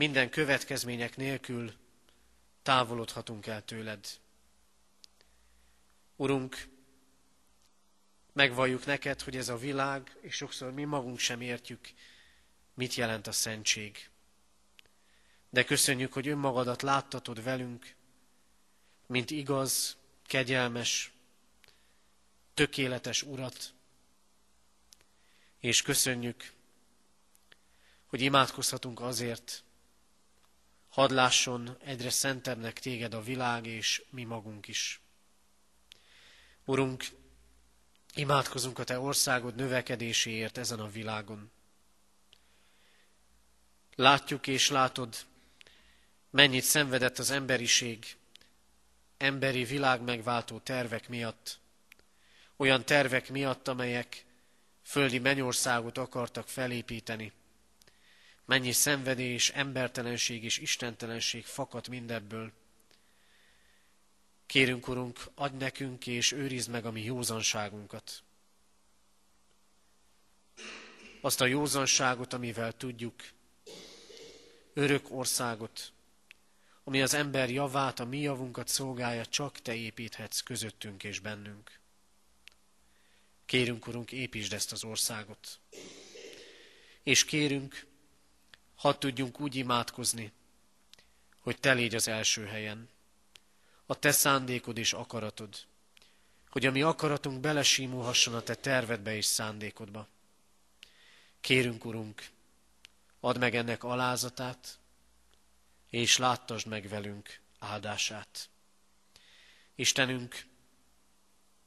minden 0.00 0.30
következmények 0.30 1.16
nélkül 1.16 1.72
távolodhatunk 2.62 3.46
el 3.46 3.64
tőled. 3.64 4.06
Urunk, 6.16 6.68
megvalljuk 8.32 8.86
neked, 8.86 9.20
hogy 9.20 9.36
ez 9.36 9.48
a 9.48 9.56
világ, 9.56 10.16
és 10.20 10.34
sokszor 10.34 10.72
mi 10.72 10.84
magunk 10.84 11.18
sem 11.18 11.40
értjük, 11.40 11.92
mit 12.74 12.94
jelent 12.94 13.26
a 13.26 13.32
szentség. 13.32 14.10
De 15.50 15.64
köszönjük, 15.64 16.12
hogy 16.12 16.28
önmagadat 16.28 16.82
láttatod 16.82 17.42
velünk, 17.42 17.94
mint 19.06 19.30
igaz, 19.30 19.96
kegyelmes, 20.26 21.12
tökéletes 22.54 23.22
urat, 23.22 23.74
és 25.58 25.82
köszönjük, 25.82 26.52
hogy 28.06 28.20
imádkozhatunk 28.20 29.00
azért, 29.00 29.64
hadd 30.90 31.12
lásson 31.12 31.76
egyre 31.84 32.10
szentebbnek 32.10 32.78
téged 32.78 33.14
a 33.14 33.22
világ 33.22 33.66
és 33.66 34.02
mi 34.10 34.24
magunk 34.24 34.68
is. 34.68 35.00
Urunk, 36.64 37.04
imádkozunk 38.14 38.78
a 38.78 38.84
Te 38.84 38.98
országod 38.98 39.54
növekedéséért 39.54 40.58
ezen 40.58 40.80
a 40.80 40.88
világon. 40.88 41.50
Látjuk 43.94 44.46
és 44.46 44.70
látod, 44.70 45.16
mennyit 46.30 46.64
szenvedett 46.64 47.18
az 47.18 47.30
emberiség 47.30 48.16
emberi 49.16 49.64
világ 49.64 50.00
megváltó 50.00 50.58
tervek 50.58 51.08
miatt, 51.08 51.58
olyan 52.56 52.84
tervek 52.84 53.28
miatt, 53.28 53.68
amelyek 53.68 54.24
földi 54.82 55.18
mennyországot 55.18 55.98
akartak 55.98 56.48
felépíteni, 56.48 57.32
Mennyi 58.50 58.72
szenvedés, 58.72 59.50
embertelenség 59.50 60.44
és 60.44 60.58
istentelenség 60.58 61.44
fakad 61.44 61.88
mindebből. 61.88 62.52
Kérünk, 64.46 64.88
Urunk, 64.88 65.18
adj 65.34 65.56
nekünk 65.56 66.06
és 66.06 66.32
őrizd 66.32 66.70
meg 66.70 66.86
a 66.86 66.90
mi 66.90 67.02
józanságunkat. 67.02 68.22
Azt 71.20 71.40
a 71.40 71.46
józanságot, 71.46 72.32
amivel 72.32 72.72
tudjuk, 72.72 73.14
örök 74.72 75.10
országot, 75.10 75.92
ami 76.84 77.02
az 77.02 77.14
ember 77.14 77.50
javát, 77.50 78.00
a 78.00 78.04
mi 78.04 78.20
javunkat 78.20 78.68
szolgálja, 78.68 79.26
csak 79.26 79.58
Te 79.58 79.74
építhetsz 79.74 80.40
közöttünk 80.40 81.04
és 81.04 81.18
bennünk. 81.18 81.80
Kérünk, 83.46 83.86
Urunk, 83.86 84.12
építsd 84.12 84.52
ezt 84.52 84.72
az 84.72 84.84
országot. 84.84 85.60
És 87.02 87.24
kérünk, 87.24 87.88
hadd 88.80 88.98
tudjunk 88.98 89.40
úgy 89.40 89.54
imádkozni, 89.54 90.32
hogy 91.38 91.60
Te 91.60 91.72
légy 91.72 91.94
az 91.94 92.08
első 92.08 92.44
helyen. 92.46 92.88
A 93.86 93.98
Te 93.98 94.12
szándékod 94.12 94.78
és 94.78 94.92
akaratod, 94.92 95.66
hogy 96.48 96.66
a 96.66 96.70
mi 96.70 96.82
akaratunk 96.82 97.40
belesímulhasson 97.40 98.34
a 98.34 98.40
Te 98.40 98.54
tervedbe 98.54 99.16
és 99.16 99.24
szándékodba. 99.24 100.08
Kérünk, 101.40 101.84
Urunk, 101.84 102.28
add 103.20 103.38
meg 103.38 103.54
ennek 103.54 103.84
alázatát, 103.84 104.78
és 105.90 106.16
láttasd 106.16 106.66
meg 106.66 106.88
velünk 106.88 107.40
áldását. 107.58 108.48
Istenünk, 109.74 110.46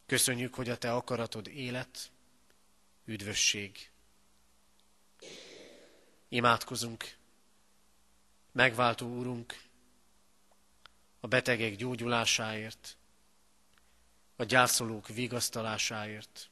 köszönjük, 0.05 0.53
hogy 0.53 0.70
a 0.70 0.78
Te 0.78 0.93
akaratod 0.93 1.47
élet, 1.47 2.11
üdvösség. 3.05 3.93
Imádkozunk, 6.34 7.15
megváltó 8.51 9.07
Úrunk, 9.07 9.61
a 11.19 11.27
betegek 11.27 11.75
gyógyulásáért, 11.75 12.97
a 14.36 14.43
gyászolók 14.43 15.07
vigasztalásáért, 15.07 16.49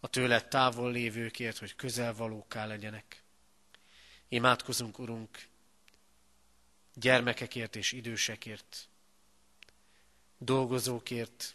a 0.00 0.08
tőled 0.08 0.48
távol 0.48 0.92
lévőkért, 0.92 1.58
hogy 1.58 1.74
közelvalóká 1.74 2.66
legyenek. 2.66 3.22
Imádkozunk, 4.28 4.98
Urunk, 4.98 5.46
gyermekekért 6.94 7.76
és 7.76 7.92
idősekért, 7.92 8.88
dolgozókért, 10.38 11.54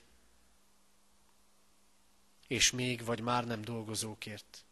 és 2.47 2.71
még 2.71 3.03
vagy 3.03 3.19
már 3.19 3.45
nem 3.45 3.61
dolgozókért. 3.61 4.65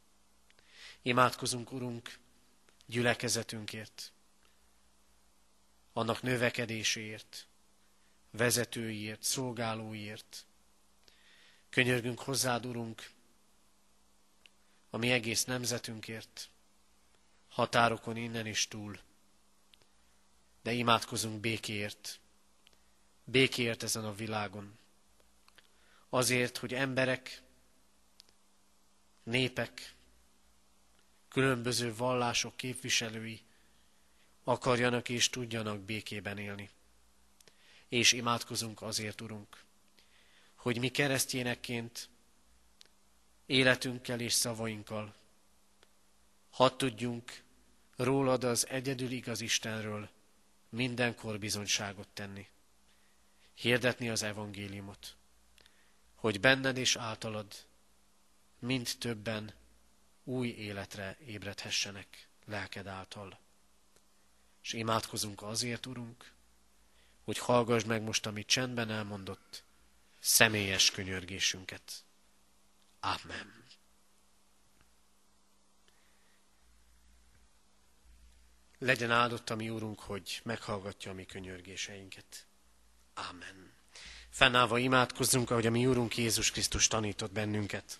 Imádkozunk, 1.06 1.72
Urunk, 1.72 2.18
gyülekezetünkért, 2.86 4.12
annak 5.94 6.22
növekedéséért, 6.22 7.48
vezetőiért, 8.32 9.24
szolgálóiért. 9.24 10.46
Könyörgünk 11.70 12.20
hozzád, 12.20 12.66
Urunk, 12.66 13.10
a 14.90 14.98
mi 14.98 15.12
egész 15.12 15.44
nemzetünkért, 15.44 16.50
határokon 17.48 18.18
innen 18.18 18.46
is 18.46 18.68
túl 18.68 19.00
de 20.66 20.72
imádkozunk 20.72 21.40
békéért. 21.40 22.20
Békéért 23.24 23.84
ezen 23.84 24.06
a 24.06 24.14
világon. 24.14 24.78
Azért, 26.10 26.58
hogy 26.58 26.74
emberek, 26.74 27.42
népek, 29.24 29.94
különböző 31.36 31.96
vallások 31.96 32.58
képviselői 32.58 33.42
akarjanak 34.44 35.10
és 35.10 35.30
tudjanak 35.30 35.80
békében 35.80 36.38
élni. 36.38 36.70
És 37.88 38.12
imádkozunk 38.12 38.82
azért, 38.82 39.22
Urunk, 39.22 39.64
hogy 40.56 40.80
mi 40.80 40.88
keresztjénekként 40.88 42.10
életünkkel 43.46 44.20
és 44.20 44.34
szavainkkal 44.34 45.16
hadd 46.50 46.78
tudjunk 46.78 47.44
rólad 47.96 48.44
az 48.44 48.68
egyedül 48.68 49.12
igaz 49.12 49.42
Istenről 49.42 50.10
mindenkor 50.70 51.40
bizonyságot 51.40 52.08
tenni, 52.08 52.48
hirdetni 53.54 54.10
az 54.10 54.24
evangéliumot, 54.24 55.16
hogy 56.16 56.40
benned 56.40 56.78
és 56.78 56.96
általad 56.96 57.54
mind 58.60 58.90
többen 59.00 59.54
új 60.26 60.48
életre 60.48 61.18
ébredhessenek 61.26 62.28
lelked 62.46 62.88
által. 62.88 63.40
És 64.64 64.74
imádkozunk 64.74 65.42
azért, 65.42 65.86
Urunk, 65.86 66.34
hogy 67.24 67.38
hallgass 67.38 67.84
meg 67.84 68.02
most, 68.02 68.26
amit 68.26 68.48
csendben 68.48 68.90
elmondott, 68.90 69.64
személyes 70.20 70.92
könyörgésünket. 70.92 72.04
Amen. 73.00 73.64
Legyen 78.80 79.12
áldott 79.12 79.50
a 79.50 79.56
mi 79.56 79.70
Úrunk, 79.70 80.00
hogy 80.00 80.42
meghallgatja 80.44 81.12
a 81.12 81.14
mi 81.14 81.26
könyörgéseinket. 81.26 82.48
Amen. 83.14 83.74
Fennállva 84.30 84.78
imádkozzunk, 84.78 85.52
ahogy 85.52 85.66
a 85.66 85.72
mi 85.72 85.86
Úrunk 85.86 86.18
Jézus 86.18 86.52
Krisztus 86.52 86.88
tanított 86.88 87.32
bennünket. 87.32 88.00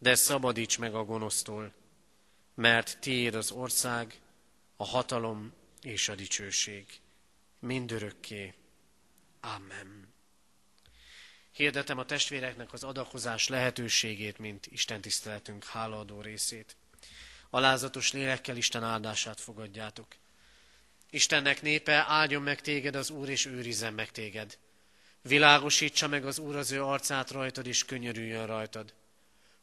de 0.00 0.14
szabadíts 0.14 0.78
meg 0.78 0.94
a 0.94 1.04
gonosztól, 1.04 1.72
mert 2.54 2.98
tiéd 3.00 3.34
az 3.34 3.50
ország, 3.50 4.20
a 4.76 4.84
hatalom 4.84 5.52
és 5.82 6.08
a 6.08 6.14
dicsőség, 6.14 6.86
mindörökké. 7.58 8.54
Amen. 9.40 10.08
Hirdetem 11.52 11.98
a 11.98 12.04
testvéreknek 12.04 12.72
az 12.72 12.84
adakozás 12.84 13.48
lehetőségét, 13.48 14.38
mint 14.38 14.66
Isten 14.66 15.00
tiszteletünk 15.00 15.64
hálaadó 15.64 16.20
részét 16.20 16.76
alázatos 17.50 18.12
lélekkel 18.12 18.56
Isten 18.56 18.84
áldását 18.84 19.40
fogadjátok. 19.40 20.06
Istennek 21.10 21.62
népe, 21.62 22.04
áldjon 22.08 22.42
meg 22.42 22.60
téged 22.60 22.94
az 22.94 23.10
Úr, 23.10 23.28
és 23.28 23.46
őrizzen 23.46 23.94
meg 23.94 24.10
téged. 24.10 24.58
Világosítsa 25.22 26.08
meg 26.08 26.26
az 26.26 26.38
Úr 26.38 26.56
az 26.56 26.70
ő 26.70 26.82
arcát 26.82 27.30
rajtad, 27.30 27.66
és 27.66 27.84
könyörüljön 27.84 28.46
rajtad. 28.46 28.94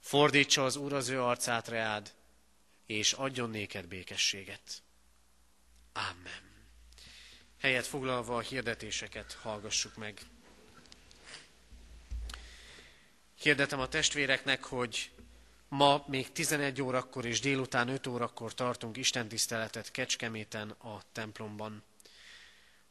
Fordítsa 0.08 0.66
az 0.66 0.76
Úr 0.76 0.94
az 0.94 1.10
ő 1.10 1.22
arcát 1.22 1.68
reád, 1.68 2.14
és 2.86 3.14
adjon 3.14 3.50
néked 3.50 3.88
békességet. 3.88 4.84
Amen. 5.94 6.42
Helyet 7.60 7.86
foglalva 7.86 8.36
a 8.36 8.40
hirdetéseket 8.40 9.38
hallgassuk 9.42 9.96
meg. 9.96 10.20
Hirdetem 13.40 13.80
a 13.80 13.88
testvéreknek, 13.88 14.64
hogy 14.64 15.12
Ma 15.68 16.04
még 16.08 16.32
11 16.32 16.82
órakor 16.82 17.26
és 17.26 17.40
délután 17.40 17.88
5 17.88 18.08
órakor 18.08 18.54
tartunk 18.54 18.98
istentiszteletet 18.98 19.92
Kecskeméten 19.92 20.70
a 20.70 21.02
templomban. 21.12 21.84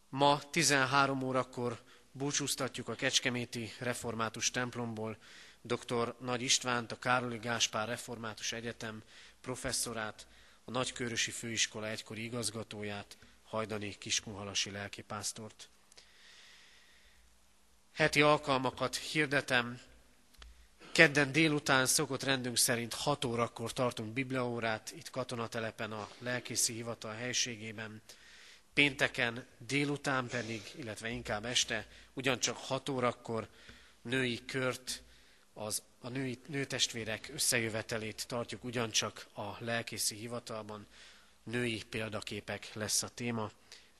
Ma 0.09 0.51
13 0.51 1.23
órakor 1.23 1.83
búcsúztatjuk 2.13 2.89
a 2.89 2.95
Kecskeméti 2.95 3.73
Református 3.79 4.51
templomból 4.51 5.19
dr. 5.67 6.15
Nagy 6.21 6.43
Istvánt, 6.43 6.93
a 6.93 6.99
Károli 6.99 7.39
Gáspár 7.39 7.89
Református 7.89 8.53
Egyetem 8.53 9.03
professzorát, 9.41 10.27
a 10.65 10.71
Nagykörösi 10.71 11.31
Főiskola 11.31 11.89
egykori 11.89 12.25
igazgatóját, 12.25 13.17
Hajdani 13.45 13.99
Kiskunhalasi 13.99 14.71
lelkipásztort. 14.71 15.69
Heti 17.93 18.23
alkalmakat 18.23 18.97
hirdetem, 18.97 19.81
Kedden 20.97 21.33
délután 21.33 21.87
szokott 21.87 22.23
rendünk 22.23 22.57
szerint 22.57 22.95
6 22.95 23.25
órakor 23.25 23.73
tartunk 23.73 24.13
bibliaórát, 24.13 24.93
itt 24.97 25.11
katonatelepen 25.11 25.93
a 25.93 26.09
lelkészi 26.19 26.73
hivatal 26.73 27.15
helységében. 27.15 28.03
Pénteken 28.75 29.47
délután 29.59 30.27
pedig, 30.27 30.63
illetve 30.77 31.09
inkább 31.09 31.45
este, 31.45 31.87
ugyancsak 32.13 32.57
6 32.57 32.89
órakor 32.89 33.49
női 34.03 34.45
kört, 34.45 35.03
az, 35.59 35.83
a 36.01 36.09
női, 36.09 36.39
nőtestvérek 36.47 37.31
összejövetelét 37.35 38.27
tartjuk 38.27 38.65
ugyancsak 38.65 39.27
a 39.35 39.65
lelkészi 39.65 40.15
hivatalban. 40.15 40.87
Női 41.43 41.83
példaképek 41.89 42.71
lesz 42.73 43.03
a 43.03 43.09
téma, 43.09 43.51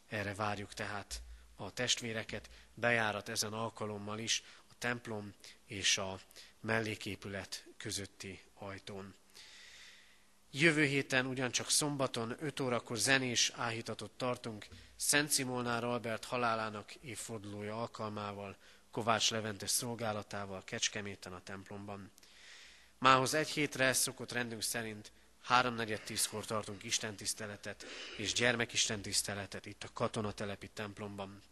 erre 0.09 0.35
várjuk 0.35 0.75
tehát 0.75 1.23
a 1.57 1.73
testvéreket, 1.73 2.49
bejárat 2.75 3.29
ezen 3.29 3.53
alkalommal 3.53 4.19
is 4.19 4.43
a 4.71 4.73
templom 4.79 5.35
és 5.67 5.99
a 5.99 6.21
melléképület 6.61 7.67
közötti 7.77 8.41
ajtón. 8.55 9.15
Jövő 10.51 10.85
héten 10.85 11.27
ugyancsak 11.27 11.71
szombaton 11.71 12.37
5 12.41 12.61
órakor 12.61 12.97
zenés 12.97 13.53
áhítatot 13.55 14.11
tartunk 14.11 14.67
Szent 14.97 15.33
Simolnár 15.33 15.85
Albert 15.85 16.25
halálának 16.25 16.95
évfordulója 16.95 17.81
alkalmával, 17.81 18.57
Kovács 18.97 19.31
Levente 19.31 19.67
szolgálatával 19.67 20.65
Kecskeméten 20.65 21.33
a 21.33 21.43
templomban. 21.43 22.11
Mához 22.99 23.35
egy 23.35 23.49
hétre 23.49 23.93
szokott 23.93 24.33
rendünk 24.33 24.63
szerint 24.63 25.13
háromnegyed 25.43 26.01
tízkor 26.01 26.45
tartunk 26.45 26.85
istentiszteletet 26.85 27.85
és 28.17 28.33
gyermekistentiszteletet 28.33 29.67
itt 29.67 29.85
a 29.85 29.93
katonatelepi 29.93 30.69
templomban. 30.69 31.43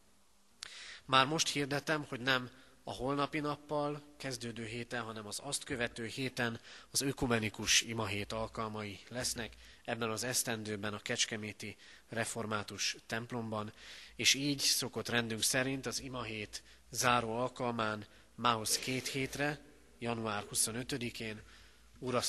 Már 1.05 1.27
most 1.27 1.49
hirdetem, 1.49 2.05
hogy 2.09 2.21
nem 2.21 2.51
a 2.85 2.93
holnapi 2.93 3.41
nappal 3.41 4.03
kezdődő 4.17 4.65
héten, 4.65 5.03
hanem 5.03 5.27
az 5.27 5.41
azt 5.43 5.65
követő 5.65 6.07
héten 6.07 6.61
az 6.91 7.01
ökumenikus 7.01 7.81
imahét 7.81 8.33
alkalmai 8.33 9.01
lesznek 9.09 9.53
ebben 9.85 10.11
az 10.11 10.25
esztendőben 10.25 10.95
a 10.95 11.03
Kecskeméti 11.03 11.77
református 12.09 12.97
templomban, 13.07 13.73
és 14.17 14.35
így 14.35 14.59
szokott 14.59 15.09
rendünk 15.09 15.43
szerint 15.43 15.87
az 15.87 16.01
imahét 16.01 16.63
záró 16.95 17.37
alkalmán 17.37 18.07
mához 18.35 18.79
két 18.79 19.07
hétre, 19.07 19.61
január 19.99 20.45
25-én 20.53 21.43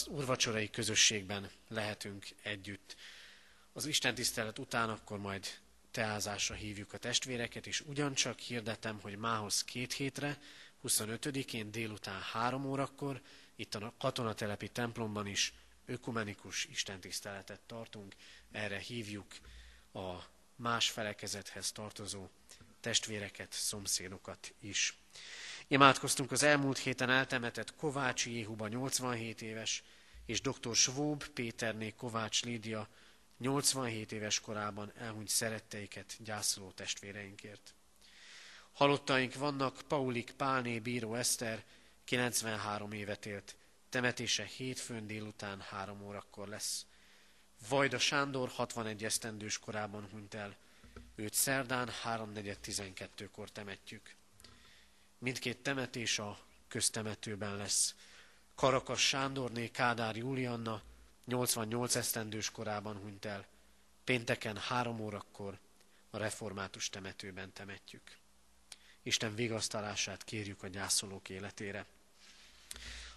úrvacsorai 0.07 0.70
közösségben 0.70 1.49
lehetünk 1.68 2.26
együtt. 2.43 2.95
Az 3.74 3.86
Isten 3.86 4.16
tisztelet 4.16 4.59
után 4.59 4.89
akkor 4.89 5.20
majd 5.20 5.47
teázásra 5.91 6.55
hívjuk 6.55 6.93
a 6.93 6.97
testvéreket, 6.97 7.68
és 7.68 7.82
ugyancsak 7.82 8.39
hirdetem, 8.39 8.99
hogy 9.01 9.18
mához 9.18 9.63
két 9.63 9.93
hétre, 9.93 10.38
25-én 10.88 11.72
délután 11.72 12.22
három 12.22 12.66
órakor, 12.66 13.22
itt 13.55 13.76
a 13.76 13.93
katonatelepi 13.97 14.70
templomban 14.70 15.28
is 15.28 15.53
ökumenikus 15.86 16.66
istentiszteletet 16.66 17.59
tartunk. 17.59 18.16
Erre 18.51 18.78
hívjuk 18.78 19.28
a 19.93 20.13
más 20.55 20.89
felekezethez 20.89 21.72
tartozó 21.72 22.28
testvéreket, 22.86 23.51
szomszédokat 23.51 24.53
is. 24.59 24.97
Imádkoztunk 25.67 26.31
az 26.31 26.43
elmúlt 26.43 26.77
héten 26.77 27.09
eltemetett 27.09 27.75
Kovács 27.75 28.25
Jéhuba 28.25 28.67
87 28.67 29.41
éves, 29.41 29.83
és 30.25 30.41
dr. 30.41 30.75
Svób 30.75 31.27
Péterné 31.27 31.91
Kovács 31.91 32.43
Lídia 32.43 32.88
87 33.38 34.11
éves 34.11 34.39
korában 34.39 34.91
elhunyt 34.97 35.27
szeretteiket 35.27 36.15
gyászoló 36.19 36.71
testvéreinkért. 36.71 37.73
Halottaink 38.73 39.36
vannak 39.36 39.81
Paulik 39.88 40.31
Pálné 40.31 40.79
Bíró 40.79 41.15
Eszter, 41.15 41.63
93 42.03 42.91
évet 42.91 43.25
élt, 43.25 43.55
temetése 43.89 44.43
hétfőn 44.43 45.07
délután 45.07 45.61
három 45.61 46.01
órakor 46.01 46.47
lesz. 46.47 46.86
Vajda 47.69 47.99
Sándor 47.99 48.49
61 48.49 49.03
esztendős 49.03 49.59
korában 49.59 50.07
hunyt 50.11 50.33
el, 50.33 50.55
őt 51.16 51.34
szerdán 51.34 51.89
3.4.12-kor 52.03 53.51
temetjük. 53.51 54.16
Mindkét 55.18 55.57
temetés 55.57 56.20
a 56.20 56.39
köztemetőben 56.68 57.55
lesz. 57.55 57.95
Karakas 58.55 59.07
Sándorné 59.07 59.68
Kádár 59.72 60.16
Julianna 60.16 60.82
88 61.26 61.95
esztendős 61.95 62.51
korában 62.51 62.97
hunyt 62.97 63.26
el. 63.26 63.45
Pénteken 64.03 64.57
három 64.57 64.99
órakor 64.99 65.59
a 66.09 66.18
református 66.18 66.89
temetőben 66.89 67.53
temetjük. 67.53 68.18
Isten 69.03 69.36
vigasztalását 69.36 70.24
kérjük 70.24 70.63
a 70.63 70.68
gyászolók 70.68 71.30
életére. 71.30 71.86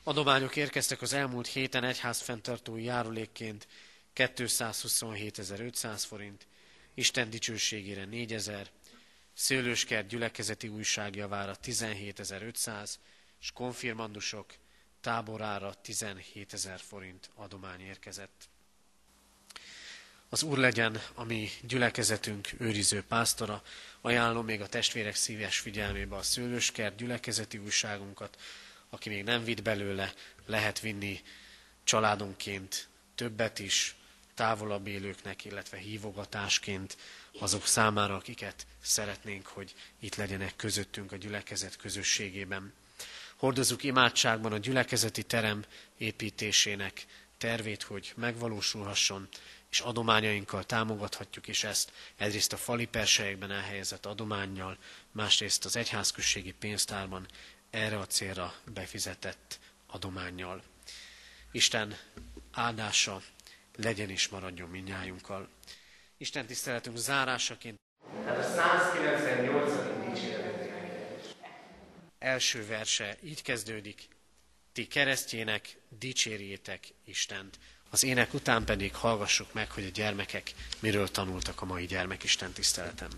Adományok 0.03 0.57
érkeztek 0.57 1.03
az 1.03 1.13
elmúlt 1.13 1.47
héten 1.47 1.85
egyház 1.85 2.21
fenntartói 2.21 2.83
járulékként 2.83 3.67
227.500 4.15 6.03
forint, 6.07 6.47
Isten 6.99 7.31
dicsőségére 7.31 8.05
4000, 8.05 8.71
Szőlőskert 9.35 10.09
gyülekezeti 10.09 10.69
újságjavára 10.69 11.57
17.500, 11.65 12.95
és 13.41 13.53
konfirmandusok 13.53 14.55
táborára 15.01 15.75
17.000 15.85 16.81
forint 16.89 17.31
adomány 17.35 17.81
érkezett. 17.81 18.49
Az 20.29 20.43
Úr 20.43 20.59
legyen 20.59 21.01
a 21.15 21.25
mi 21.25 21.49
gyülekezetünk 21.63 22.49
őriző 22.59 23.03
pásztora, 23.03 23.63
ajánlom 24.01 24.45
még 24.45 24.61
a 24.61 24.69
testvérek 24.69 25.15
szíves 25.15 25.59
figyelmébe 25.59 26.17
a 26.17 26.23
Szőlőskert 26.23 26.97
gyülekezeti 26.97 27.59
újságunkat, 27.59 28.41
aki 28.91 29.09
még 29.09 29.25
nem 29.25 29.45
vitt 29.45 29.63
belőle, 29.63 30.13
lehet 30.47 30.81
vinni 30.81 31.21
családonként 31.85 32.89
többet 33.15 33.59
is, 33.59 33.98
távolabb 34.39 34.87
élőknek, 34.87 35.45
illetve 35.45 35.77
hívogatásként 35.77 36.97
azok 37.39 37.67
számára, 37.67 38.15
akiket 38.15 38.67
szeretnénk, 38.83 39.47
hogy 39.47 39.75
itt 40.01 40.15
legyenek 40.15 40.57
közöttünk 40.57 41.13
a 41.13 41.17
gyülekezet 41.17 41.77
közösségében. 41.77 42.73
Hordozunk 43.37 43.83
imádságban 43.83 44.53
a 44.53 44.59
gyülekezeti 44.59 45.23
terem 45.23 45.65
építésének 45.97 47.07
tervét, 47.39 47.83
hogy 47.83 48.13
megvalósulhasson, 48.17 49.29
és 49.71 49.81
adományainkkal 49.81 50.65
támogathatjuk, 50.65 51.49
és 51.49 51.65
ezt 51.65 51.93
egyrészt 52.17 52.53
a 52.53 52.57
fali 52.57 52.87
persejekben 52.87 53.51
elhelyezett 53.51 54.07
adományjal, 54.07 54.77
másrészt 55.13 55.65
az 55.65 55.77
egyházközségi 55.77 56.53
pénztárban 56.53 57.27
erre 57.71 57.99
a 57.99 58.07
célra 58.07 58.55
befizetett 58.75 59.59
adományjal. 59.87 60.63
Isten 61.53 61.97
áldása 62.53 63.23
legyen 63.83 64.11
és 64.11 64.29
maradjon 64.29 64.69
minnyájunkkal. 64.69 65.49
Isten 66.17 66.47
tiszteletünk 66.47 66.97
zárásaként. 66.97 67.77
Tehát 68.25 68.39
a 68.39 68.43
198. 68.43 70.13
dicséretet 70.15 70.69
első 72.19 72.67
verse 72.67 73.17
így 73.23 73.43
kezdődik. 73.43 74.09
Ti 74.73 74.87
keresztjének 74.87 75.77
dicsérjétek 75.99 76.89
Istent. 77.05 77.59
Az 77.91 78.05
ének 78.05 78.35
után 78.35 78.65
pedig 78.65 78.95
hallgassuk 78.95 79.53
meg, 79.53 79.71
hogy 79.71 79.85
a 79.85 79.89
gyermekek 79.89 80.55
miről 80.79 81.09
tanultak 81.09 81.63
a 81.63 81.65
mai 81.65 81.87
gyermekisten 81.87 82.53
tiszteleten. 82.53 83.11